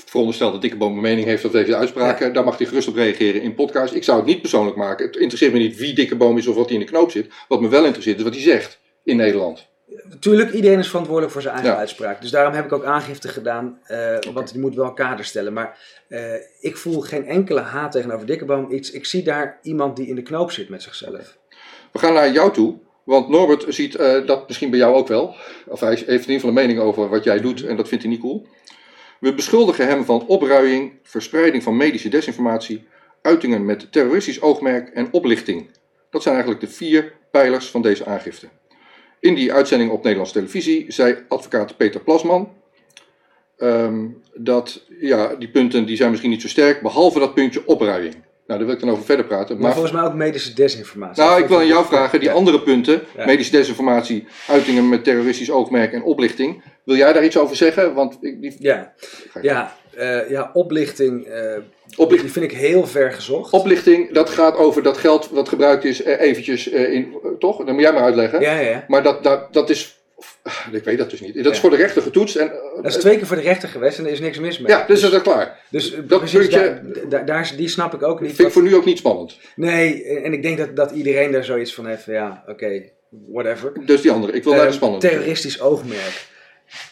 [0.04, 3.42] veronderstel dat Dikkeboom een mening heeft over deze uitspraken, daar mag hij gerust op reageren
[3.42, 3.94] in podcast.
[3.94, 5.06] Ik zou het niet persoonlijk maken.
[5.06, 7.32] Het interesseert me niet wie Dikkeboom is of wat hij in de knoop zit.
[7.48, 9.66] Wat me wel interesseert is wat hij zegt in Nederland.
[10.08, 12.20] Natuurlijk, iedereen is verantwoordelijk voor zijn eigen uitspraak.
[12.20, 15.52] Dus daarom heb ik ook aangifte gedaan, uh, want die moet wel kader stellen.
[15.52, 18.70] Maar uh, ik voel geen enkele haat tegenover Dikkeboom.
[18.70, 21.36] Ik, ik zie daar iemand die in de knoop zit met zichzelf.
[21.92, 22.78] We gaan naar jou toe.
[23.04, 25.34] Want Norbert ziet uh, dat misschien bij jou ook wel.
[25.66, 28.04] Of hij heeft in ieder geval een mening over wat jij doet en dat vindt
[28.04, 28.46] hij niet cool.
[29.20, 32.86] We beschuldigen hem van opruiing, verspreiding van medische desinformatie,
[33.22, 35.70] uitingen met terroristisch oogmerk en oplichting.
[36.10, 38.48] Dat zijn eigenlijk de vier pijlers van deze aangifte.
[39.20, 42.52] In die uitzending op Nederlandse televisie zei advocaat Peter Plasman
[43.58, 48.14] um, dat ja, die punten die zijn misschien niet zo sterk, behalve dat puntje opruiing.
[48.46, 49.58] Nou, daar wil ik dan over verder praten.
[49.58, 51.22] Maar, volgens mij ook medische desinformatie.
[51.22, 55.92] Nou, ik wil aan jou vragen, die andere punten, medische desinformatie, uitingen met terroristisch oogmerk
[55.92, 56.62] en oplichting.
[56.84, 57.94] Wil jij daar iets over zeggen?
[57.94, 58.56] Want ik, die...
[58.58, 58.92] Ja,
[59.42, 61.56] ja, uh, ja oplichting, uh,
[61.96, 63.52] oplichting vind ik heel ver gezocht.
[63.52, 67.56] Oplichting, dat gaat over dat geld wat gebruikt is uh, eventjes in, toch?
[67.56, 68.40] Dat moet jij maar uitleggen.
[68.40, 68.84] Ja, ja.
[68.88, 69.96] Maar dat, dat, dat is
[70.72, 71.44] ik weet dat dus niet.
[71.44, 72.36] Dat is voor de rechter getoetst.
[72.36, 74.72] En, dat is twee keer voor de rechter geweest en er is niks mis mee.
[74.72, 75.60] Ja, dus, dus dat is klaar.
[75.70, 78.34] Dus dat precies, daar, daar, daar, die snap ik ook niet.
[78.34, 79.38] Vind ik voor nu ook niet spannend.
[79.56, 82.04] Nee, en ik denk dat, dat iedereen daar zoiets van heeft.
[82.04, 82.82] Ja, oké,
[83.32, 83.72] whatever.
[83.86, 85.00] Dus die andere, ik wil daar de spannend.
[85.00, 86.26] Terroristisch oogmerk.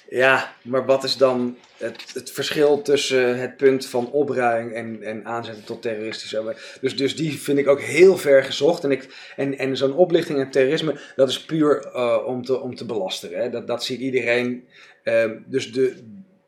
[0.09, 5.25] Ja, maar wat is dan het, het verschil tussen het punt van opruiming en, en
[5.25, 8.85] aanzetten tot terroristische dus, dus die vind ik ook heel ver gezocht.
[8.85, 12.75] En, ik, en, en zo'n oplichting en terrorisme, dat is puur uh, om, te, om
[12.75, 13.39] te belasteren.
[13.39, 13.51] Hè.
[13.51, 14.65] Dat, dat ziet iedereen.
[15.05, 15.95] Uh, dus de,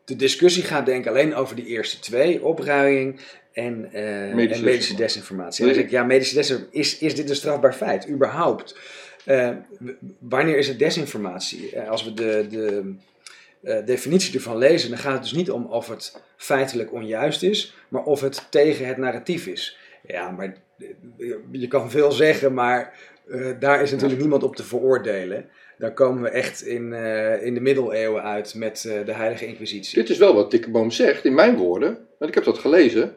[0.04, 3.20] de discussie gaat denk ik alleen over die eerste twee, opruiming
[3.52, 5.60] en, uh, medische, en medische desinformatie.
[5.60, 8.78] En dan zeg ik, ja, medische desinformatie, is, is dit een strafbaar feit, überhaupt?
[9.26, 9.50] Uh,
[10.18, 11.80] wanneer is het desinformatie?
[11.80, 12.94] als we de, de
[13.66, 17.74] uh, definitie ervan lezen, dan gaat het dus niet om of het feitelijk onjuist is,
[17.88, 19.78] maar of het tegen het narratief is.
[20.06, 22.92] Ja, maar eh, je kan veel zeggen, maar
[23.26, 25.48] uh, daar is natuurlijk niemand op te veroordelen.
[25.78, 26.92] Daar komen we echt in,
[27.42, 29.98] in de middeleeuwen uit met de Heilige Inquisitie.
[29.98, 33.14] Dit is wel wat Dikkeboom zegt, in mijn woorden, want ik heb dat gelezen.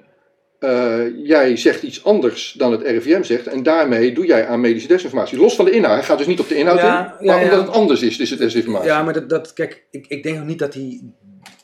[0.60, 4.88] Uh, jij zegt iets anders dan het RIVM zegt en daarmee doe jij aan medische
[4.88, 5.38] desinformatie.
[5.38, 7.44] Los van de inhoud, hij gaat dus niet op de inhoud ja, in, maar ja,
[7.44, 8.88] omdat het anders is, is het desinformatie.
[8.88, 11.02] Ja, maar dat, dat kijk, ik, ik denk ook niet dat hij,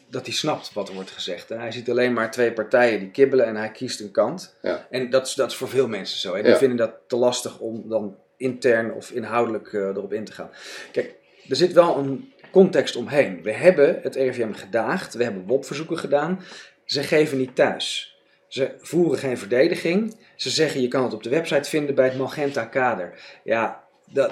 [0.10, 1.50] dat hij snapt wat er wordt gezegd.
[1.50, 1.56] Hè.
[1.56, 4.56] Hij ziet alleen maar twee partijen die kibbelen en hij kiest een kant.
[4.90, 6.36] En dat is, dat is voor veel mensen zo.
[6.36, 6.44] Hè.
[6.44, 10.50] Die vinden dat te lastig om dan intern of inhoudelijk uh, erop in te gaan.
[10.92, 11.16] Kijk,
[11.50, 13.40] er zit wel een context omheen.
[13.44, 16.42] We hebben het RIVM gedaagd, we hebben WOP-verzoeken gedaan.
[16.86, 18.15] Ze geven niet thuis.
[18.56, 20.16] Ze voeren geen verdediging.
[20.36, 23.14] Ze zeggen je kan het op de website vinden bij het Magenta kader.
[23.44, 23.84] Ja,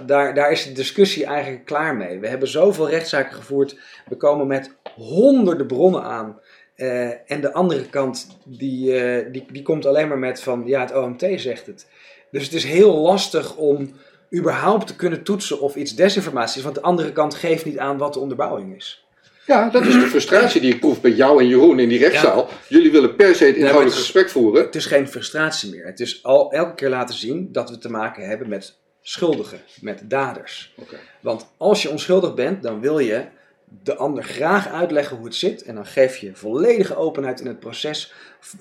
[0.06, 2.20] daar, daar is de discussie eigenlijk klaar mee.
[2.20, 3.80] We hebben zoveel rechtszaken gevoerd.
[4.10, 6.40] We komen met honderden bronnen aan.
[6.76, 10.80] Uh, en de andere kant, die, uh, die, die komt alleen maar met van, ja,
[10.80, 11.88] het OMT zegt het.
[12.32, 13.94] Dus het is heel lastig om
[14.36, 17.98] überhaupt te kunnen toetsen of iets desinformatie is, want de andere kant geeft niet aan
[17.98, 19.03] wat de onderbouwing is.
[19.46, 22.50] Ja, dat is de frustratie die ik proef bij jou en Jeroen in die rechtszaal.
[22.68, 24.66] Jullie willen per se het inhoudelijk gesprek voeren.
[24.66, 25.86] Het is geen frustratie meer.
[25.86, 30.02] Het is al elke keer laten zien dat we te maken hebben met schuldigen, met
[30.04, 30.74] daders.
[30.76, 31.00] Okay.
[31.22, 33.26] Want als je onschuldig bent, dan wil je
[33.84, 35.64] de ander graag uitleggen hoe het zit.
[35.64, 38.14] En dan geef je volledige openheid in het proces.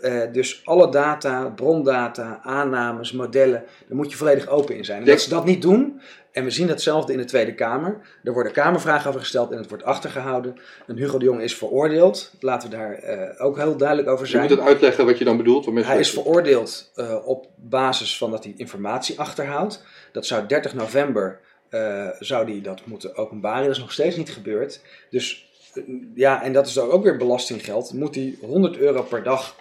[0.03, 5.03] Uh, dus alle data, brondata, aannames, modellen, daar moet je volledig open in zijn.
[5.07, 6.01] En als ze dat niet doen,
[6.33, 8.01] en we zien datzelfde in de Tweede Kamer.
[8.25, 10.57] Er worden Kamervragen over gesteld en het wordt achtergehouden.
[10.87, 12.33] En Hugo de Jong is veroordeeld.
[12.41, 14.43] Laten we daar uh, ook heel duidelijk over zijn.
[14.43, 15.67] Je moet het uitleggen wat je dan bedoelt.
[15.67, 19.85] Hij is veroordeeld uh, op basis van dat hij informatie achterhoudt.
[20.13, 21.41] Dat zou 30 november
[21.71, 23.63] uh, zou die dat moeten openbaren.
[23.63, 24.81] Dat is nog steeds niet gebeurd.
[25.11, 25.51] Dus
[26.15, 27.93] ja, en dat is dan ook weer belastinggeld.
[27.93, 29.57] Moet hij 100 euro per dag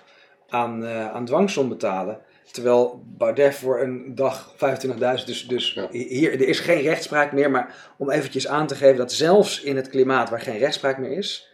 [0.49, 2.19] aan, aan dwangsom betalen.
[2.51, 7.51] Terwijl Baudet voor een dag 25.000, dus, dus hier, er is geen rechtspraak meer.
[7.51, 11.17] Maar om eventjes aan te geven dat zelfs in het klimaat waar geen rechtspraak meer
[11.17, 11.49] is,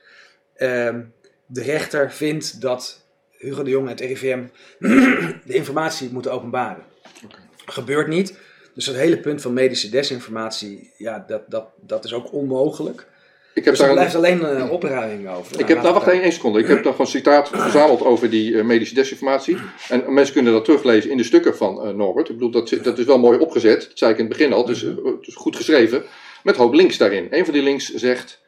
[0.55, 1.01] ehm,
[1.45, 3.05] de rechter vindt dat
[3.37, 4.43] Hugo de Jong en het RIVM
[5.49, 6.83] de informatie moeten openbaren.
[7.25, 7.39] Okay.
[7.65, 8.39] Gebeurt niet.
[8.73, 13.07] Dus dat hele punt van medische desinformatie, ja, dat, dat, dat is ook onmogelijk.
[13.57, 15.59] Ik heb dus daar blijft alleen uh, opruiming over.
[15.59, 16.59] Ik heb, nou, wacht één seconde.
[16.59, 19.57] Ik heb daar gewoon citaat verzameld over die uh, medische desinformatie.
[19.89, 22.29] En mensen kunnen dat teruglezen in de stukken van uh, Norbert.
[22.29, 23.81] Ik bedoel, dat, dat is wel mooi opgezet.
[23.81, 24.65] Dat zei ik in het begin al.
[24.65, 24.85] Dus,
[25.21, 26.03] dus goed geschreven.
[26.43, 27.27] Met hoop links daarin.
[27.29, 28.45] Een van die links zegt...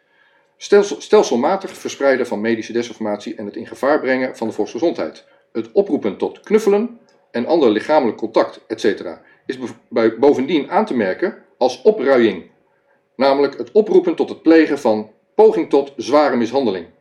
[0.58, 5.26] Stelsel, stelselmatig verspreiden van medische desinformatie en het in gevaar brengen van de volksgezondheid.
[5.52, 7.00] Het oproepen tot knuffelen
[7.32, 9.06] en ander lichamelijk contact, etc.
[9.46, 9.58] is
[10.20, 12.49] bovendien aan te merken als opruiing
[13.20, 16.88] namelijk het oproepen tot het plegen van poging tot zware mishandeling.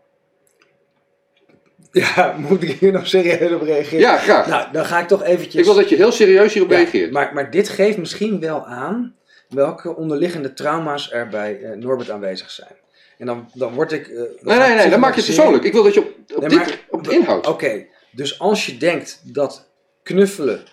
[1.92, 3.98] Ja, moet ik hier nog serieus op reageren?
[3.98, 4.46] Ja, graag.
[4.46, 5.54] Nou, dan ga ik toch eventjes...
[5.54, 7.12] Ik wil dat je heel serieus hierop reageert.
[7.12, 9.16] Maar, maar dit geeft misschien wel aan
[9.48, 12.76] welke onderliggende trauma's er bij uh, Norbert aanwezig zijn.
[13.18, 14.08] En dan, dan word ik...
[14.08, 15.64] Uh, nee, nee, nee, dan maak je het persoonlijk.
[15.64, 17.46] Ik wil dat je op, op, dit, op de inhoud...
[17.46, 19.68] Oké, dus als je denkt dat
[20.02, 20.64] knuffelen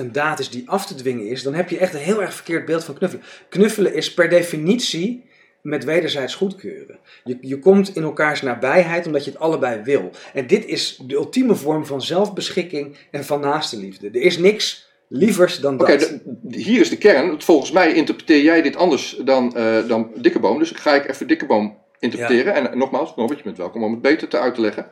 [0.00, 2.34] een daad is die af te dwingen is, dan heb je echt een heel erg
[2.34, 3.24] verkeerd beeld van knuffelen.
[3.48, 5.28] Knuffelen is per definitie
[5.62, 6.98] met wederzijds goedkeuren.
[7.24, 10.10] Je, je komt in elkaars nabijheid omdat je het allebei wil.
[10.34, 14.06] En dit is de ultieme vorm van zelfbeschikking en van naastenliefde.
[14.06, 15.88] Er is niks lievers dan dat.
[15.88, 17.42] Oké, hier is de kern.
[17.42, 20.58] Volgens mij interpreteer jij dit anders dan, uh, dan Dikkeboom.
[20.58, 22.54] Dus ga ik even Dikkeboom interpreteren.
[22.54, 24.90] En nogmaals, Norbert, je bent welkom om het beter te uit te leggen.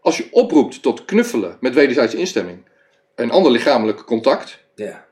[0.00, 2.58] Als je oproept tot knuffelen met wederzijdse instemming
[3.16, 5.06] een ander lichamelijk contact, ja.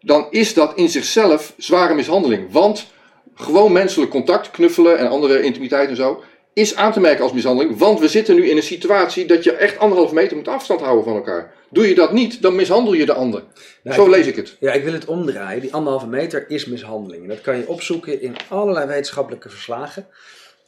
[0.00, 2.52] dan is dat in zichzelf zware mishandeling.
[2.52, 2.86] Want
[3.34, 7.78] gewoon menselijk contact, knuffelen en andere intimiteit en zo, is aan te merken als mishandeling.
[7.78, 11.04] Want we zitten nu in een situatie dat je echt anderhalf meter moet afstand houden
[11.04, 11.54] van elkaar.
[11.70, 13.42] Doe je dat niet, dan mishandel je de ander.
[13.82, 14.56] Nou, zo lees ik het.
[14.60, 15.60] Ja, ik wil het omdraaien.
[15.60, 17.28] Die anderhalve meter is mishandeling.
[17.28, 20.06] Dat kan je opzoeken in allerlei wetenschappelijke verslagen.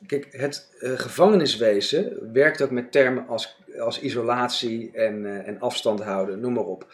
[0.07, 6.03] Kijk, het uh, gevangeniswezen werkt ook met termen als, als isolatie en, uh, en afstand
[6.03, 6.87] houden, noem maar op.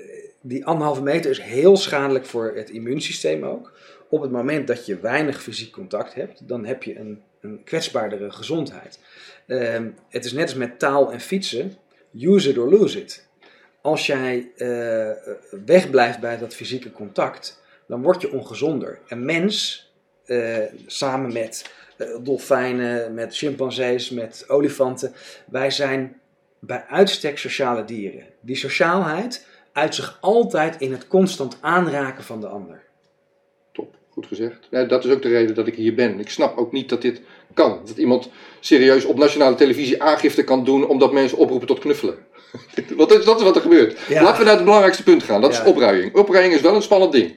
[0.00, 0.06] Uh,
[0.40, 3.72] die anderhalve meter is heel schadelijk voor het immuunsysteem ook.
[4.08, 8.30] Op het moment dat je weinig fysiek contact hebt, dan heb je een, een kwetsbaardere
[8.30, 8.98] gezondheid.
[9.46, 11.76] Ehm, het is net als met taal en fietsen,
[12.18, 13.28] use it or lose it.
[13.80, 14.50] Als jij
[15.64, 18.98] wegblijft bij dat fysieke contact, dan word je ongezonder.
[19.08, 19.86] Een mens,
[20.86, 21.85] samen met eh,
[22.22, 25.14] dolfijnen, met chimpansees, met olifanten.
[25.46, 26.20] Wij zijn
[26.58, 28.24] bij uitstek sociale dieren.
[28.40, 32.82] Die sociaalheid uit zich altijd in het constant aanraken van de ander.
[33.72, 34.68] Top, goed gezegd.
[34.70, 36.20] Ja, dat is ook de reden dat ik hier ben.
[36.20, 37.20] Ik snap ook niet dat dit
[37.54, 37.80] kan.
[37.86, 38.28] Dat iemand
[38.60, 42.18] serieus op nationale televisie aangifte kan doen omdat mensen oproepen tot knuffelen.
[42.96, 43.98] Want dat is wat er gebeurt.
[44.08, 45.40] Laten we naar het belangrijkste punt gaan.
[45.40, 46.14] Dat is opruiing.
[46.14, 47.34] Opruiing is wel een spannend ding.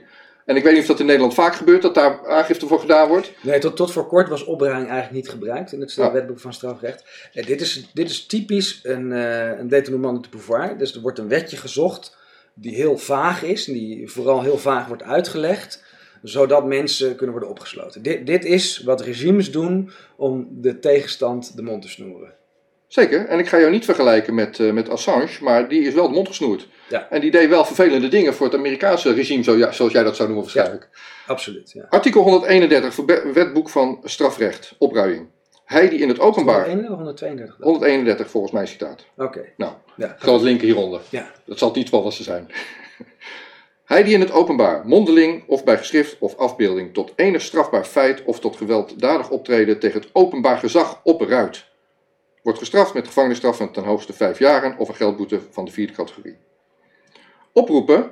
[0.49, 3.07] En ik weet niet of dat in Nederland vaak gebeurt, dat daar aangifte voor gedaan
[3.07, 3.31] wordt.
[3.41, 6.11] Nee, tot, tot voor kort was opruiming eigenlijk niet gebruikt in het ja.
[6.11, 7.03] wetboek van strafrecht.
[7.33, 10.77] En dit, is, dit is typisch een, uh, een de pouvoir.
[10.77, 12.17] Dus er wordt een wetje gezocht
[12.53, 15.83] die heel vaag is, en die vooral heel vaag wordt uitgelegd,
[16.23, 18.01] zodat mensen kunnen worden opgesloten.
[18.01, 22.33] Dit, dit is wat regimes doen om de tegenstand de mond te snoeren.
[22.89, 26.07] Zeker, en ik ga jou niet vergelijken met, uh, met Assange, maar die is wel
[26.07, 26.67] de mond gesnoerd.
[26.87, 27.07] Ja.
[27.09, 30.15] En die deed wel vervelende dingen voor het Amerikaanse regime, zo, ja, zoals jij dat
[30.15, 30.89] zou noemen waarschijnlijk.
[30.91, 30.99] Ja,
[31.33, 31.71] absoluut.
[31.71, 31.85] Ja.
[31.89, 32.95] Artikel 131,
[33.33, 35.27] wetboek van strafrecht, opruiing.
[35.65, 36.65] Hij die in het openbaar...
[36.65, 37.65] 131 132?
[37.65, 39.05] 131 volgens mij citaat.
[39.17, 39.45] Oké.
[39.57, 41.01] Nou, ja, het linken hieronder.
[41.09, 41.31] Ja.
[41.45, 42.47] Dat zal het niet volwassen zijn.
[43.85, 48.23] Hij die in het openbaar, mondeling of bij geschrift of afbeelding tot enig strafbaar feit
[48.23, 51.67] of tot gewelddadig optreden tegen het openbaar gezag opruit
[52.43, 55.93] wordt gestraft met gevangenisstraf van ten hoogste vijf jaren of een geldboete van de vierde
[55.93, 56.37] categorie.
[57.53, 58.11] Oproepen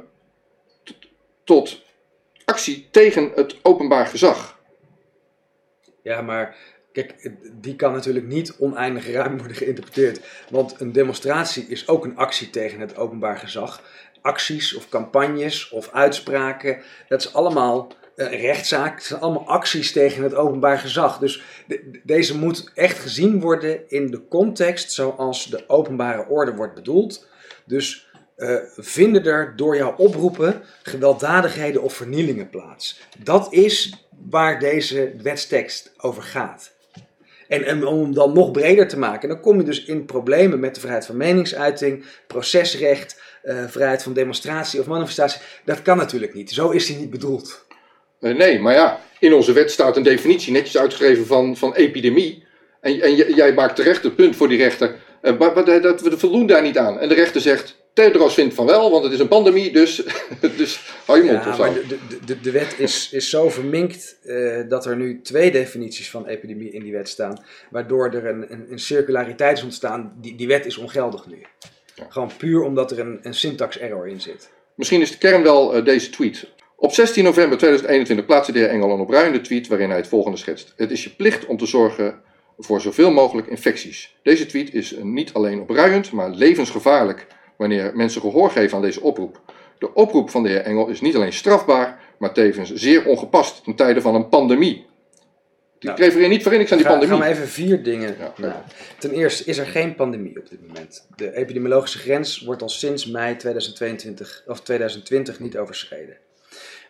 [1.43, 1.81] tot
[2.45, 4.59] actie tegen het openbaar gezag.
[6.03, 6.55] Ja, maar
[6.91, 10.45] kijk, die kan natuurlijk niet oneindig ruim worden geïnterpreteerd.
[10.49, 13.81] Want een demonstratie is ook een actie tegen het openbaar gezag.
[14.21, 18.95] Acties of campagnes of uitspraken, dat is allemaal rechtszaak.
[18.95, 21.19] Het zijn allemaal acties tegen het openbaar gezag.
[21.19, 21.43] Dus
[22.03, 27.27] deze moet echt gezien worden in de context zoals de openbare orde wordt bedoeld.
[27.65, 32.99] Dus uh, vinden er door jouw oproepen gewelddadigheden of vernielingen plaats?
[33.23, 36.75] Dat is waar deze wetstekst over gaat.
[37.47, 40.73] En, om hem dan nog breder te maken, dan kom je dus in problemen met
[40.75, 45.41] de vrijheid van meningsuiting, procesrecht, uh, vrijheid van demonstratie of manifestatie.
[45.65, 46.51] Dat kan natuurlijk niet.
[46.51, 47.66] Zo is hij niet bedoeld.
[48.19, 52.45] Uh, nee, maar ja, in onze wet staat een definitie netjes uitgeschreven van, van epidemie.
[52.81, 54.95] En, en jij maakt terecht het punt voor die rechter.
[55.21, 56.99] Uh, maar, maar dat, we voldoen daar niet aan.
[56.99, 60.03] En de rechter zegt, Tedros vindt van wel, want het is een pandemie, dus,
[60.57, 61.73] dus hou je mond ja, of zo.
[61.73, 66.27] De, de, de wet is, is zo verminkt uh, dat er nu twee definities van
[66.27, 67.43] epidemie in die wet staan.
[67.69, 70.13] Waardoor er een, een, een circulariteit is ontstaan.
[70.21, 71.37] Die, die wet is ongeldig nu.
[71.95, 72.05] Ja.
[72.09, 74.49] Gewoon puur omdat er een, een syntax error in zit.
[74.75, 76.47] Misschien is de kern wel uh, deze tweet.
[76.79, 80.37] Op 16 november 2021 plaatste de heer Engel een opruimende tweet waarin hij het volgende
[80.37, 80.73] schetst.
[80.75, 82.21] Het is je plicht om te zorgen
[82.57, 84.15] voor zoveel mogelijk infecties.
[84.23, 89.41] Deze tweet is niet alleen opruiend, maar levensgevaarlijk wanneer mensen gehoor geven aan deze oproep.
[89.79, 93.75] De oproep van de heer Engel is niet alleen strafbaar, maar tevens zeer ongepast ten
[93.75, 94.85] tijde van een pandemie.
[95.79, 97.17] Die Nou, refereer niet voor niks aan die Ga- pandemie.
[97.17, 98.15] Gaan we even vier dingen.
[98.19, 98.53] Ja, nou,
[98.99, 101.07] ten eerste is er geen pandemie op dit moment.
[101.15, 106.17] De epidemiologische grens wordt al sinds mei 2022 of 2020 niet overschreden.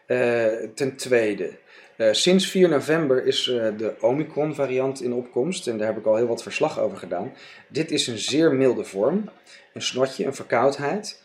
[0.07, 1.51] Eh, ten tweede,
[1.95, 6.05] eh, sinds 4 november is eh, de Omicron variant in opkomst en daar heb ik
[6.05, 7.33] al heel wat verslag over gedaan.
[7.67, 9.29] Dit is een zeer milde vorm,
[9.73, 11.21] een snotje, een verkoudheid.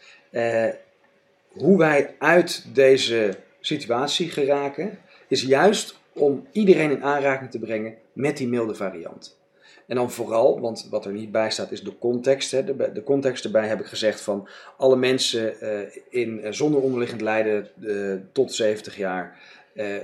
[1.48, 8.36] Hoe wij uit deze situatie geraken, is juist om iedereen in aanraking te brengen met
[8.36, 9.40] die milde variant.
[9.86, 12.50] En dan vooral, want wat er niet bij staat is de context.
[12.50, 12.64] Hè.
[12.92, 17.68] De, context erbij heb ik gezegd van alle mensen eh, in, eh, zonder onderliggend lijden
[17.82, 19.38] eh, tot 70 jaar.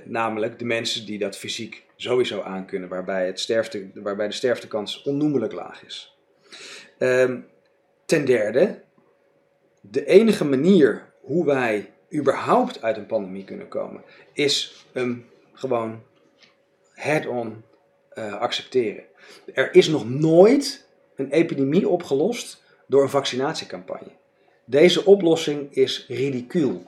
[0.05, 5.53] namelijk de mensen die dat fysiek sowieso aankunnen, waarbij, het sterfte, waarbij de sterftekans onnoemelijk
[5.53, 6.17] laag is.
[6.99, 7.41] Ehm,
[8.05, 8.83] ten derde,
[9.81, 16.03] de enige manier hoe wij überhaupt uit een pandemie kunnen komen, is hem gewoon
[16.95, 17.63] head-on
[18.15, 19.05] accepteren.
[19.55, 20.87] Er is nog nooit
[21.17, 24.11] een epidemie opgelost door een vaccinatiecampagne.
[24.65, 26.83] Deze oplossing is ridicuul.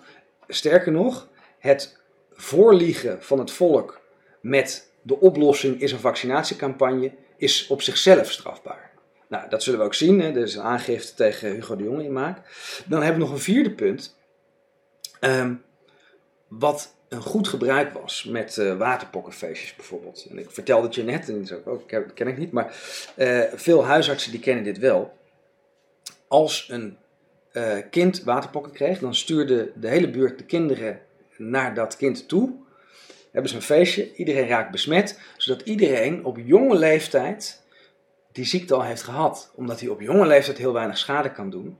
[0.48, 1.98] Sterker nog, het
[2.33, 4.00] voorliegen van het volk
[4.40, 8.90] met de oplossing is een vaccinatiecampagne is op zichzelf strafbaar.
[9.29, 10.20] Nou, dat zullen we ook zien.
[10.20, 10.29] Hè.
[10.29, 12.38] Er is een aangifte tegen Hugo de Jonge in maak.
[12.87, 14.18] Dan hebben we nog een vierde punt.
[15.20, 15.55] Ehm,
[16.48, 20.27] wat een goed gebruik was met eh, waterpokkenfeestjes bijvoorbeeld.
[20.31, 22.77] En ik vertelde het je net, en ook, ook, ken, ken ik niet, maar
[23.16, 25.18] eh, veel huisartsen die kennen dit wel.
[26.29, 26.96] Als een
[27.53, 31.01] eh, kind waterpokken kreeg, dan stuurde de hele buurt de kinderen
[31.37, 32.53] naar dat kind toe.
[33.33, 37.62] Hebben ze een feestje, iedereen raakt besmet, zodat iedereen op jonge leeftijd
[38.33, 39.53] die ziekte al heeft gehad.
[39.55, 41.77] Omdat hij op jonge leeftijd heel weinig schade kan doen.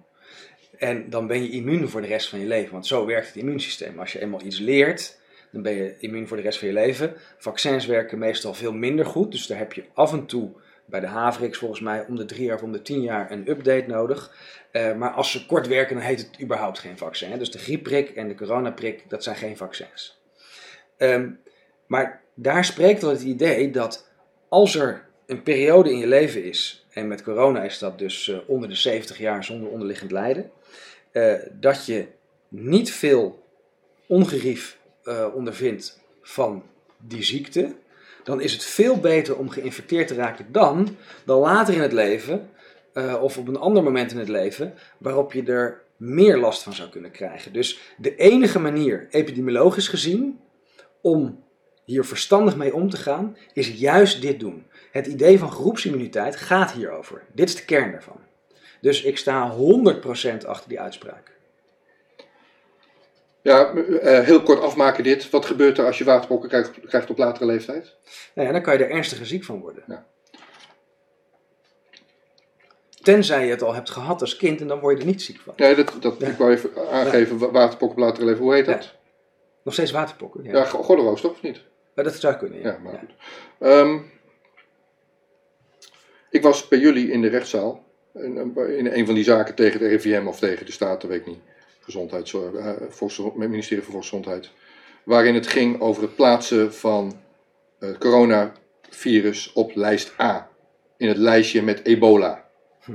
[0.79, 2.73] En dan ben je immuun voor de rest van je leven.
[2.73, 3.99] Want zo werkt het immuunsysteem.
[3.99, 5.19] Als je eenmaal iets leert,
[5.53, 7.15] dan ben je immuun voor de rest van je leven.
[7.39, 9.33] Vaccins werken meestal veel minder goed.
[9.33, 10.53] Dus daar heb je af en toe
[10.91, 13.49] bij de Havrix volgens mij om de drie jaar of om de tien jaar een
[13.51, 14.35] update nodig.
[14.71, 17.39] Eh, maar als ze kort werken, dan heet het überhaupt geen vaccin.
[17.39, 20.21] Dus de griepprik en de coronaprik, dat zijn geen vaccins.
[20.97, 21.31] Ehm,
[21.87, 24.11] maar daar spreekt wel het idee dat
[24.49, 28.39] als er een periode in je leven is, en met corona is dat dus eh,
[28.47, 30.51] onder de 70 jaar zonder onderliggend lijden,
[31.13, 32.07] eh, dat je
[32.49, 33.45] niet veel
[34.07, 34.79] ongerief
[35.11, 36.63] eh, ondervindt van
[36.99, 37.75] die ziekte,
[38.25, 42.51] dan is het veel beter om geïnfecteerd te raken dan, dan later in het leven
[42.93, 46.73] eh, of op een ander moment in het leven waarop je er meer last van
[46.73, 47.53] zou kunnen krijgen.
[47.53, 50.41] Dus de enige manier, epidemiologisch gezien,
[51.01, 51.45] om
[51.85, 54.67] hier verstandig mee om te gaan, is juist dit doen.
[54.91, 57.23] Het idee van groepsimmuniteit gaat hierover.
[57.33, 58.21] Dit is de kern daarvan.
[58.81, 61.39] Dus ik sta 100% achter die uitspraak.
[63.43, 65.31] Ja, eh, heel kort afmaken dit.
[65.31, 67.97] Wat gebeurt er als je waterpokken krijgt, krijgt op latere leeftijd?
[68.35, 69.83] Nou ja, dan kan je er ernstig ziek van worden.
[69.87, 70.07] Ja.
[73.03, 75.41] Tenzij je het al hebt gehad als kind en dan word je er niet ziek
[75.41, 75.55] van.
[75.57, 76.27] Nee, dat, dat, Ja.
[76.27, 78.45] ik wou even aangeven, wa- waterpokken op latere leeftijd.
[78.47, 78.95] Hoe heet dat?
[79.65, 80.45] Nog steeds waterpokken.
[80.45, 80.57] Ja.
[80.57, 81.61] Ja, Go- Gorderoos toch, of niet?
[81.95, 82.71] Maar dat zou kunnen, ja.
[82.71, 83.11] Ja, maar goed.
[83.59, 83.99] Ehm,
[86.31, 87.85] ik was bij jullie in de rechtszaal.
[88.15, 91.21] In, in een van die zaken tegen de RIVM of tegen de staat, dat weet
[91.21, 91.41] ik niet.
[91.91, 94.51] Gezondheidszorg, eh, ministerie van Volksgezondheid.
[95.05, 97.21] Waarin het ging over het plaatsen van
[97.79, 100.49] het coronavirus op lijst A.
[100.97, 102.45] In het lijstje met ebola.
[102.85, 102.93] Hm.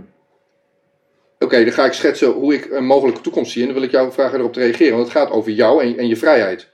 [1.40, 3.62] Oké, dan ga ik schetsen hoe ik een mogelijke toekomst zie.
[3.62, 4.94] En dan wil ik jou vragen erop te reageren.
[4.96, 6.70] Want het gaat over jou en, en je vrijheid.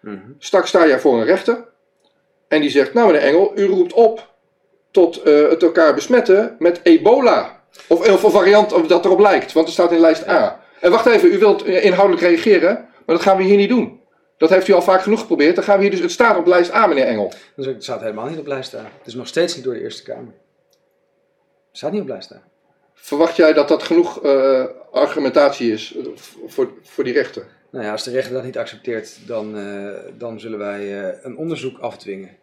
[0.00, 0.18] Mhm.
[0.38, 1.72] Straks sta je voor een rechter
[2.48, 4.32] en die zegt, nou meneer Engel, u roept op
[4.90, 7.62] tot eh, het elkaar besmetten met ebola.
[7.88, 10.63] Of, of een variant of dat erop lijkt, want het staat in lijst A.
[10.84, 14.00] En wacht even, u wilt eh, inhoudelijk reageren, maar dat gaan we hier niet doen.
[14.36, 15.54] Dat heeft u al vaak genoeg geprobeerd.
[15.54, 17.32] Dan gaan we hier dus, het staat op lijst A meneer Engel.
[17.56, 18.84] Het staat helemaal niet op lijst staan.
[18.84, 20.32] Het is nog steeds niet door de Eerste Kamer.
[21.68, 22.42] Het staat niet op lijst staan.
[22.94, 26.06] Verwacht jij dat dat genoeg eh, argumentatie is eh,
[26.46, 27.46] voor, voor die rechter?
[27.70, 29.56] Nou ja, als de rechter dat niet accepteert, dan,
[30.18, 32.36] dan zullen wij een onderzoek afdwingen.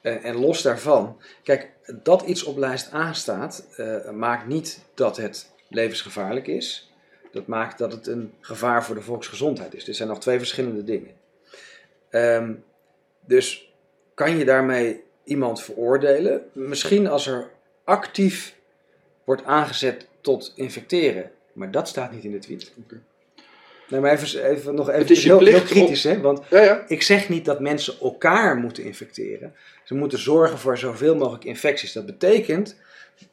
[0.00, 1.70] En, en los daarvan, kijk,
[2.02, 3.66] dat iets op lijst A staat,
[4.12, 6.91] maakt niet dat het levensgevaarlijk is.
[7.32, 9.84] Dat maakt dat het een gevaar voor de volksgezondheid is.
[9.84, 11.10] Dit zijn nog twee verschillende dingen.
[12.10, 12.52] Ehm,
[13.26, 13.72] dus
[14.14, 16.42] kan je daarmee iemand veroordelen?
[16.52, 17.50] Misschien als er
[17.84, 18.56] actief
[19.24, 21.30] wordt aangezet tot infecteren.
[21.52, 22.72] Maar dat staat niet in de tweet.
[23.88, 26.20] Nee, maar even, even nog even Het is je heel, heel kritisch, hè?
[26.20, 26.84] Want Ja, ja.
[26.86, 29.54] ik zeg niet dat mensen elkaar moeten infecteren.
[29.84, 31.92] Ze moeten zorgen voor zoveel mogelijk infecties.
[31.92, 32.76] Dat betekent,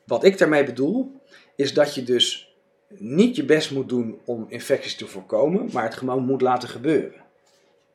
[0.03, 1.11] wat ik daarmee bedoel,
[1.55, 2.48] is dat je dus
[2.97, 7.21] niet je best moet doen om infecties te voorkomen, maar het gewoon moet laten gebeuren.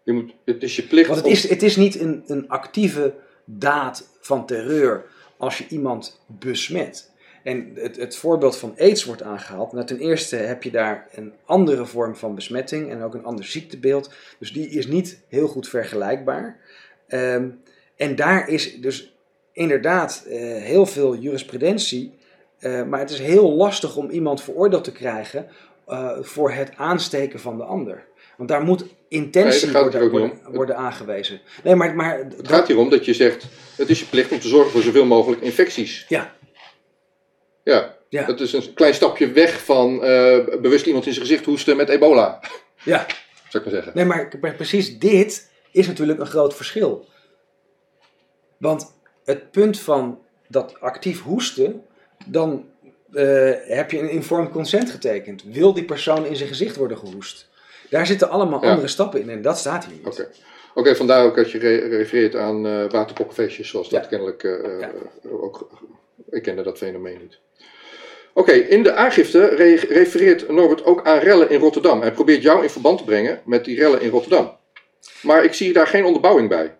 [0.02, 2.48] Je moet, het is je plicht Want het om- is, het is niet een, een
[2.48, 3.14] actieve
[3.44, 5.04] daad van terreur
[5.36, 7.12] als je iemand besmet.
[7.42, 9.72] En het, het voorbeeld van aids wordt aangehaald.
[9.72, 13.44] Nou, ten eerste heb je daar een andere vorm van besmetting en ook een ander
[13.44, 14.12] ziektebeeld.
[14.38, 16.60] Dus die is niet heel goed vergelijkbaar.
[17.08, 17.48] Ehm,
[17.96, 19.14] en daar is dus
[19.52, 22.12] inderdaad eh, heel veel jurisprudentie.
[22.64, 25.48] Eh, maar het is heel lastig om iemand veroordeeld te krijgen
[25.86, 28.04] eh, voor het aansteken van de ander.
[28.36, 31.40] Want daar moet intentie Nee, worden, aangewezen.
[31.64, 33.46] Nee, maar, maar Het gaat hier om dat je zegt,
[33.76, 36.04] het is je plicht om te zorgen voor zoveel mogelijk infecties.
[36.08, 36.32] Ja.
[37.62, 38.26] Ja, Ja.
[38.26, 41.88] dat is een klein stapje weg van eh, bewust iemand in zijn gezicht hoesten met
[41.88, 42.40] ebola,
[42.84, 43.06] Ja,
[43.48, 43.92] zou ik maar zeggen.
[43.94, 47.08] nee, maar precies dit is natuurlijk een groot verschil.
[48.58, 48.94] Want
[49.24, 51.84] het punt van dat actief hoesten,
[52.26, 52.64] dan
[53.12, 55.42] eh, heb je een informed consent getekend.
[55.42, 57.48] Wil die persoon in zijn gezicht worden gehoest?
[57.90, 58.70] Daar zitten allemaal Ja.
[58.70, 60.26] andere stappen in en dat staat hier niet.
[60.74, 60.96] Oké.
[60.96, 64.90] Vandaar ook dat je re- refereert aan eh waterpokkenfeestjes, zoals dat kennelijk eh, Ja.
[65.30, 65.68] ook.
[66.30, 67.38] Ik kende dat fenomeen niet.
[68.32, 72.00] Oké, in de aangifte re- refereert Norbert ook aan rellen in Rotterdam.
[72.00, 74.56] Hij probeert jou in verband te brengen met die rellen in Rotterdam.
[75.22, 76.74] Maar ik zie daar geen onderbouwing bij.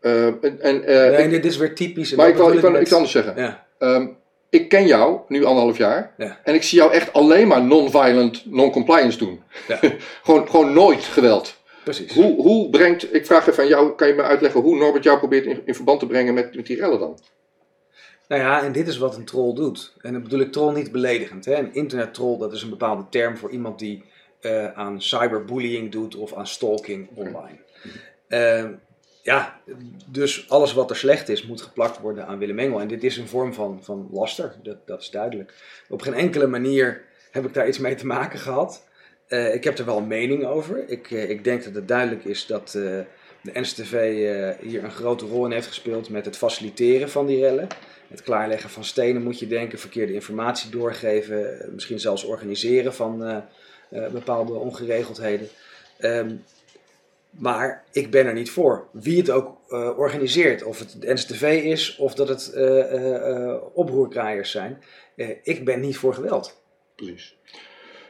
[0.00, 2.14] En, en, Nee, ik- dit is weer typisch.
[2.14, 3.34] maar ik wil, ik anders zeggen.
[3.36, 4.06] Ja, Ehm,
[4.50, 6.14] ik ken jou nu anderhalf jaar.
[6.16, 6.40] Ja.
[6.44, 9.42] En ik zie jou echt alleen maar non-violent, non-compliance doen.
[9.68, 9.78] Ja.
[10.24, 11.56] gewoon, gewoon nooit geweld.
[11.84, 12.12] precies.
[12.12, 15.18] Hoe, hoe brengt, ik vraag even aan jou, kan je me uitleggen hoe Norbert jou
[15.18, 17.18] probeert in, in verband te brengen met, met die rellen dan?
[18.28, 19.92] Nou ja, en dit is wat een troll doet.
[20.00, 21.44] En dan bedoel ik troll niet beledigend.
[21.44, 21.54] Hè?
[21.54, 24.04] Een internettroll, dat is een bepaalde term voor iemand die
[24.40, 27.58] eh, aan cyberbullying doet of aan stalking online.
[28.28, 28.64] Eh,
[29.22, 29.60] ja,
[30.06, 32.80] dus alles wat er slecht is, moet geplakt worden aan Willem Engel.
[32.80, 35.54] En dit is een vorm van, van laster, dat, dat is duidelijk.
[35.88, 38.88] Op geen enkele manier heb ik daar iets mee te maken gehad.
[39.26, 40.88] Eh, ik heb er wel een mening over.
[40.88, 42.82] Ik, eh, ik denk dat het duidelijk is dat eh,
[43.42, 47.40] de NSTV eh, hier een grote rol in heeft gespeeld met het faciliteren van die
[47.40, 47.66] rellen.
[48.08, 53.44] Het klaarleggen van stenen moet je denken, verkeerde informatie doorgeven, misschien zelfs organiseren van
[53.88, 55.48] bepaalde ongeregeldheden.
[55.98, 56.36] Ehm,
[57.30, 58.86] maar ik ben er niet voor.
[58.92, 64.50] Wie het ook eh, organiseert, of het de NSTV is of dat het eh, oproerkraaiers
[64.50, 64.82] zijn,
[65.42, 66.62] ik ben niet voor geweld.
[66.94, 67.36] Precies.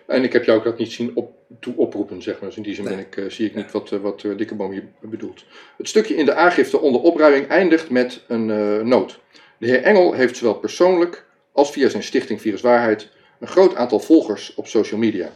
[0.07, 2.49] En ik heb jou ook dat niet zien op, toe oproepen, zeg maar.
[2.49, 5.45] Dus in die zin ben ik, zie ik niet wat, wat Dikkeboom hier bedoelt.
[5.77, 8.47] Het stukje in de aangifte onder opruiming eindigt met een
[8.89, 9.21] noot.
[9.59, 13.09] De heer Engel heeft zowel persoonlijk als via zijn stichting Viruswaarheid
[13.41, 15.33] een groot aantal volgers op social media.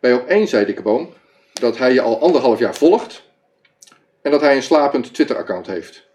[0.00, 1.12] Bij op één zei Dikkeboom
[1.52, 3.25] dat hij je al anderhalf jaar volgt
[4.26, 6.08] en dat hij een slapend Twitter-account heeft.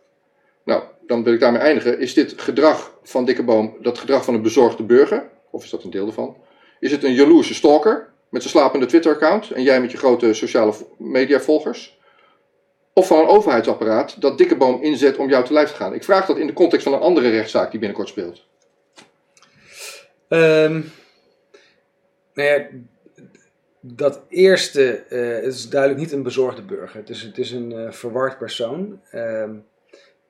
[0.64, 2.00] Nou, dan wil ik daarmee eindigen.
[2.00, 5.30] Is dit gedrag van Dikkeboom dat gedrag van een bezorgde burger?
[5.52, 6.38] Of is dat een deel ervan?
[6.80, 10.74] Is het een jaloerse stalker met zijn slapende Twitter-account en jij met je grote sociale
[10.74, 12.00] vo- media-volgers?
[12.94, 15.94] Of van een overheidsapparaat dat Dikkeboom inzet om jou te lijf te gaan?
[15.94, 18.46] Ik vraag dat in de context van een andere rechtszaak die binnenkort speelt.
[20.28, 20.82] Ehm,
[22.34, 22.68] nou ja,
[23.82, 27.00] dat eerste eh, het is duidelijk niet een bezorgde burger.
[27.00, 29.02] Het is, het is een eh, verward persoon.
[29.12, 29.56] Ehm,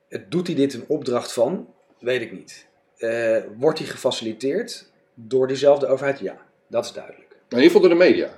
[0.08, 1.74] het doet hij dit in opdracht van?
[2.00, 2.66] Weet ik niet.
[2.96, 6.18] Eh, wordt hij gefaciliteerd door diezelfde overheid?
[6.18, 7.30] Ja, dat is duidelijk.
[7.30, 8.28] In ieder geval door de media.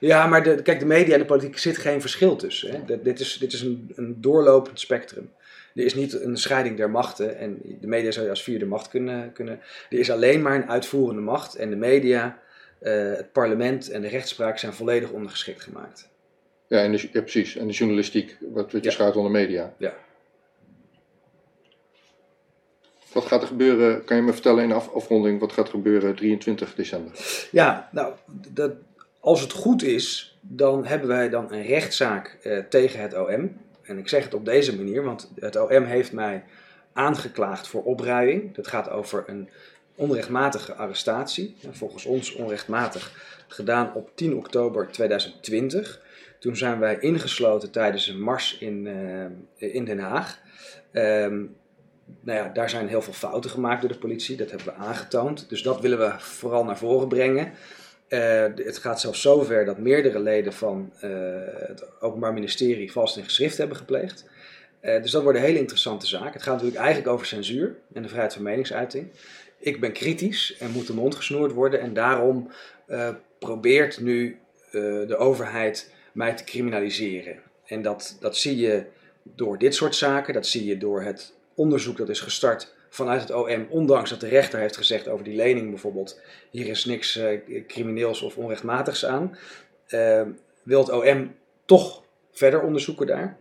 [0.00, 2.70] Ja, maar de, kijk, de media en de politiek zit geen verschil tussen.
[2.70, 2.84] Hè.
[2.84, 5.30] Dit, dit is, dit is een, een doorlopend spectrum.
[5.74, 8.88] Er is niet een scheiding der machten en de media zou je als vierde macht
[8.88, 9.60] kunnen, kunnen.
[9.90, 12.38] Er is alleen maar een uitvoerende macht en de media,
[12.78, 16.08] eh, het parlement en de rechtspraak zijn volledig ondergeschikt gemaakt.
[16.66, 17.56] Ja, en de, ja, precies.
[17.56, 18.90] En de journalistiek, wat, wat je Ja.
[18.90, 19.74] schuilt onder media.
[19.78, 19.94] Ja.
[23.12, 25.70] Wat gaat er gebeuren, kan je me vertellen in de af- afronding, wat gaat er
[25.70, 27.12] gebeuren 23 december?
[27.50, 28.14] Ja, nou,
[28.48, 28.72] dat,
[29.20, 33.56] als het goed is, dan hebben wij dan een rechtszaak eh, tegen het OM.
[33.82, 36.44] En ik zeg het op deze manier, want het OM heeft mij
[36.92, 38.54] aangeklaagd voor opruiing.
[38.54, 39.48] Dat gaat over een
[39.98, 41.56] onrechtmatige arrestatie.
[41.62, 43.12] En volgens ons onrechtmatig
[43.48, 46.00] gedaan op 10 oktober 2020.
[46.38, 50.38] Toen zijn wij ingesloten tijdens een mars in, eh, in Den Haag.
[50.92, 51.44] Ehm,
[52.20, 54.36] nou ja, daar zijn heel veel fouten gemaakt door de politie.
[54.36, 55.48] Dat hebben we aangetoond.
[55.48, 57.52] Dus dat willen we vooral naar voren brengen.
[58.08, 61.10] Eh, het gaat zelfs zover dat meerdere leden van eh,
[61.66, 64.24] het Openbaar Ministerie vast in geschrift hebben gepleegd.
[64.80, 66.32] Dus dat wordt een hele interessante zaak.
[66.32, 69.10] Het gaat natuurlijk eigenlijk over censuur en de vrijheid van meningsuiting.
[69.58, 71.80] Ik ben kritisch en moet de mond gesnoerd worden.
[71.80, 72.50] En daarom
[72.86, 74.38] eh, probeert nu
[74.70, 77.42] de overheid mij te criminaliseren.
[77.66, 78.84] En dat, dat zie je
[79.22, 83.30] door dit soort zaken, dat zie je door het onderzoek dat is gestart vanuit het
[83.30, 87.40] OM, ondanks dat de rechter heeft gezegd over die lening bijvoorbeeld, hier is niks uh,
[87.66, 89.38] crimineels of onrechtmatigs aan,
[90.62, 91.34] wil het OM
[91.64, 92.02] toch
[92.32, 93.38] verder onderzoeken daar.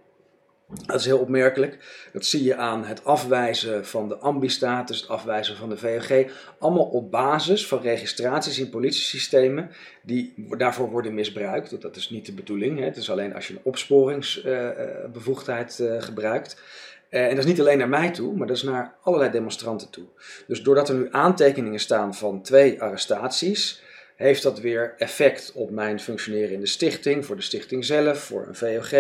[0.68, 1.78] Dat is heel opmerkelijk.
[2.14, 6.32] Dat zie je aan het afwijzen van de ambistatus, het afwijzen van de VOG.
[6.60, 9.72] Allemaal op basis van registraties in politiesystemen
[10.04, 11.82] die daarvoor worden misbruikt.
[11.82, 12.80] Dat is niet de bedoeling.
[12.80, 12.86] Hè.
[12.86, 16.62] Het is alleen als je een opsporingsbevoegdheid uh, uh, gebruikt.
[17.10, 19.90] Uh, en dat is niet alleen naar mij toe, maar dat is naar allerlei demonstranten
[19.90, 20.06] toe.
[20.48, 23.82] Dus doordat er nu aantekeningen staan van twee arrestaties,
[24.16, 28.48] heeft dat weer effect op mijn functioneren in de stichting, voor de stichting zelf, voor
[28.48, 28.92] een VOG.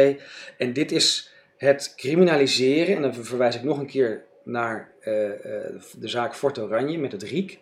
[0.57, 5.31] En dit is het criminaliseren, en dan verwijs ik nog een keer naar uh, uh,
[5.99, 7.59] de zaak Fort Oranje met het RIEK.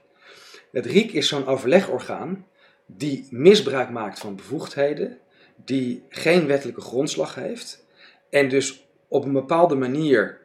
[0.72, 2.46] Het RIEK is zo'n overlegorgaan
[2.86, 5.18] die misbruik maakt van bevoegdheden,
[5.56, 7.86] die geen wettelijke grondslag heeft
[8.30, 10.38] en dus op een bepaalde manier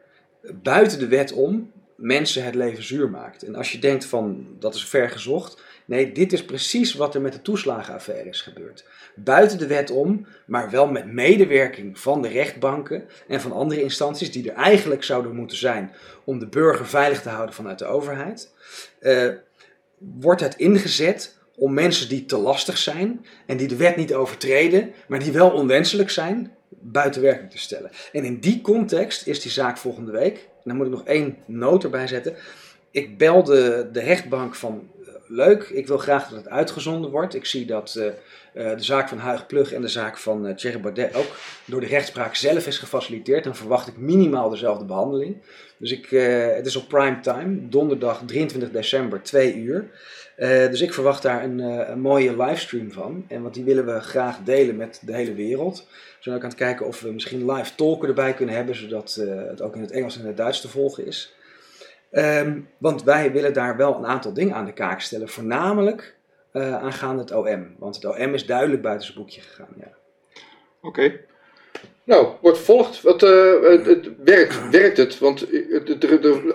[0.53, 1.71] buiten de wet om
[2.01, 3.43] mensen het leven zuur maakt.
[3.43, 7.21] En als je denkt van dat is ver gezocht, nee, dit is precies wat er
[7.21, 8.85] met de toeslagenaffaire is gebeurd.
[9.15, 14.31] Buiten de wet om, maar wel met medewerking van de rechtbanken en van andere instanties
[14.31, 15.91] die er eigenlijk zouden moeten zijn
[16.23, 18.53] om de burger veilig te houden vanuit de overheid,
[19.01, 19.29] uh,
[19.97, 24.93] wordt het ingezet om mensen die te lastig zijn en die de wet niet overtreden,
[25.07, 27.91] maar die wel onwenselijk zijn, buiten werking te stellen.
[28.11, 30.49] En in die context is die zaak volgende week.
[30.63, 32.35] Dan moet ik nog één noot erbij zetten.
[32.91, 37.35] Ik belde de rechtbank van uh, leuk, ik wil graag dat het uitgezonden wordt.
[37.35, 38.11] Ik zie dat uh, uh,
[38.53, 41.35] de zaak van Huig Plug en de zaak van Thierry Baudet ook
[41.65, 43.43] door de rechtspraak zelf is gefaciliteerd.
[43.43, 45.37] Dan verwacht ik minimaal dezelfde behandeling.
[45.77, 46.09] Dus ik,
[46.55, 49.89] het is op prime time, donderdag 23 december, 2 uur.
[50.47, 51.59] Dus ik verwacht daar een,
[51.91, 53.25] een mooie livestream van.
[53.27, 55.87] En want die willen we graag delen met de hele wereld
[56.23, 59.47] zijn ook aan het kijken of we misschien live tolken erbij kunnen hebben, zodat uh,
[59.47, 61.35] het ook in het Engels en het Duits te volgen is.
[62.11, 66.15] Um, want wij willen daar wel een aantal dingen aan de kaak stellen, voornamelijk
[66.53, 67.75] uh, aangaande het OM.
[67.77, 69.75] Want het OM is duidelijk buiten zijn boekje gegaan.
[69.79, 69.91] Ja.
[70.81, 71.19] Oké.
[72.03, 73.01] Nou, wordt vervolgd.
[73.01, 75.19] Wat, uh, het werkt, werkt het?
[75.19, 75.47] Want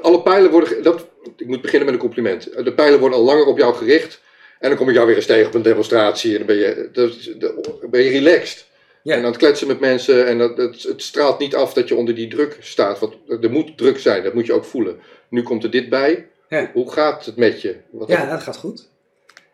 [0.03, 0.82] alle pijlen worden.
[0.82, 1.07] Dat,
[1.37, 2.64] ik moet beginnen met een compliment.
[2.64, 4.20] De pijlen worden al langer op jou gericht.
[4.59, 6.33] En dan kom ik jou weer eens tegen op een demonstratie.
[6.33, 8.66] En dan ben je, dan ben je relaxed.
[9.03, 9.12] Ja.
[9.14, 10.27] En aan het kletsen met mensen.
[10.27, 12.99] En dat, het, het, straalt niet af dat je onder die druk staat.
[12.99, 14.99] Want er moet druk zijn, dat moet je ook voelen.
[15.29, 16.27] Nu komt er dit bij.
[16.49, 16.70] Ja.
[16.72, 17.77] Hoe gaat het met je?
[17.91, 18.89] Wat ja, dat gaat goed.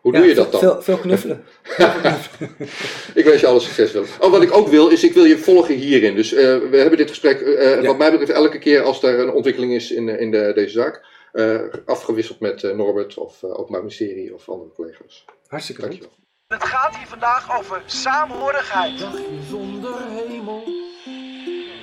[0.03, 0.59] Hoe doe je dat dan?
[0.59, 1.43] Veel, veel knuffelen.
[3.19, 3.95] ik wens je alles succes.
[4.19, 6.15] Oh, wat ik ook wil, is ik wil je volgen hierin.
[6.15, 7.81] Dus uh, we hebben dit gesprek, uh, ja.
[7.81, 11.01] wat mij betreft, elke keer als er een ontwikkeling is in, in de, deze zaak.
[11.33, 15.25] Uh, afgewisseld met Norbert of Openbaar Ministerie of andere collega's.
[15.47, 16.09] Hartstikke Dankjewel.
[16.09, 16.21] goed.
[16.47, 18.99] Het gaat hier vandaag over samenhorigheid.
[18.99, 20.63] Dagje zonder hemel.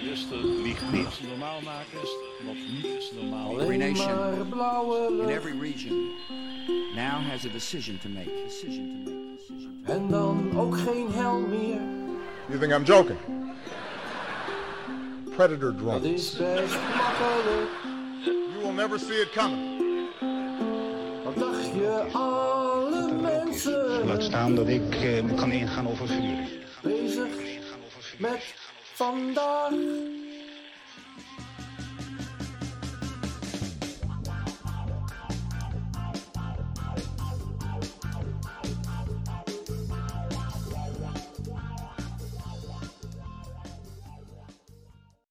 [0.05, 1.21] Rusten liegt niet.
[1.29, 3.61] Normaal maken is wat niet is normaal.
[3.61, 4.35] Every nation
[5.21, 6.11] in every region
[6.95, 8.31] now has a decision to make.
[8.45, 9.37] Decision to make.
[9.37, 9.99] Decision to make.
[10.01, 11.81] En dan ook geen hel meer.
[12.49, 13.19] You think I'm joking?
[15.37, 16.03] Predator drones.
[16.03, 17.69] Dat is best makkelijk.
[18.81, 20.09] Never see it coming.
[21.25, 24.07] Wat dacht je alle mensen?
[24.07, 26.49] Laat staan dat ik uh, kan ingaan over vuur.
[26.83, 27.29] Bezig
[28.19, 28.55] met
[28.95, 29.73] vandaag.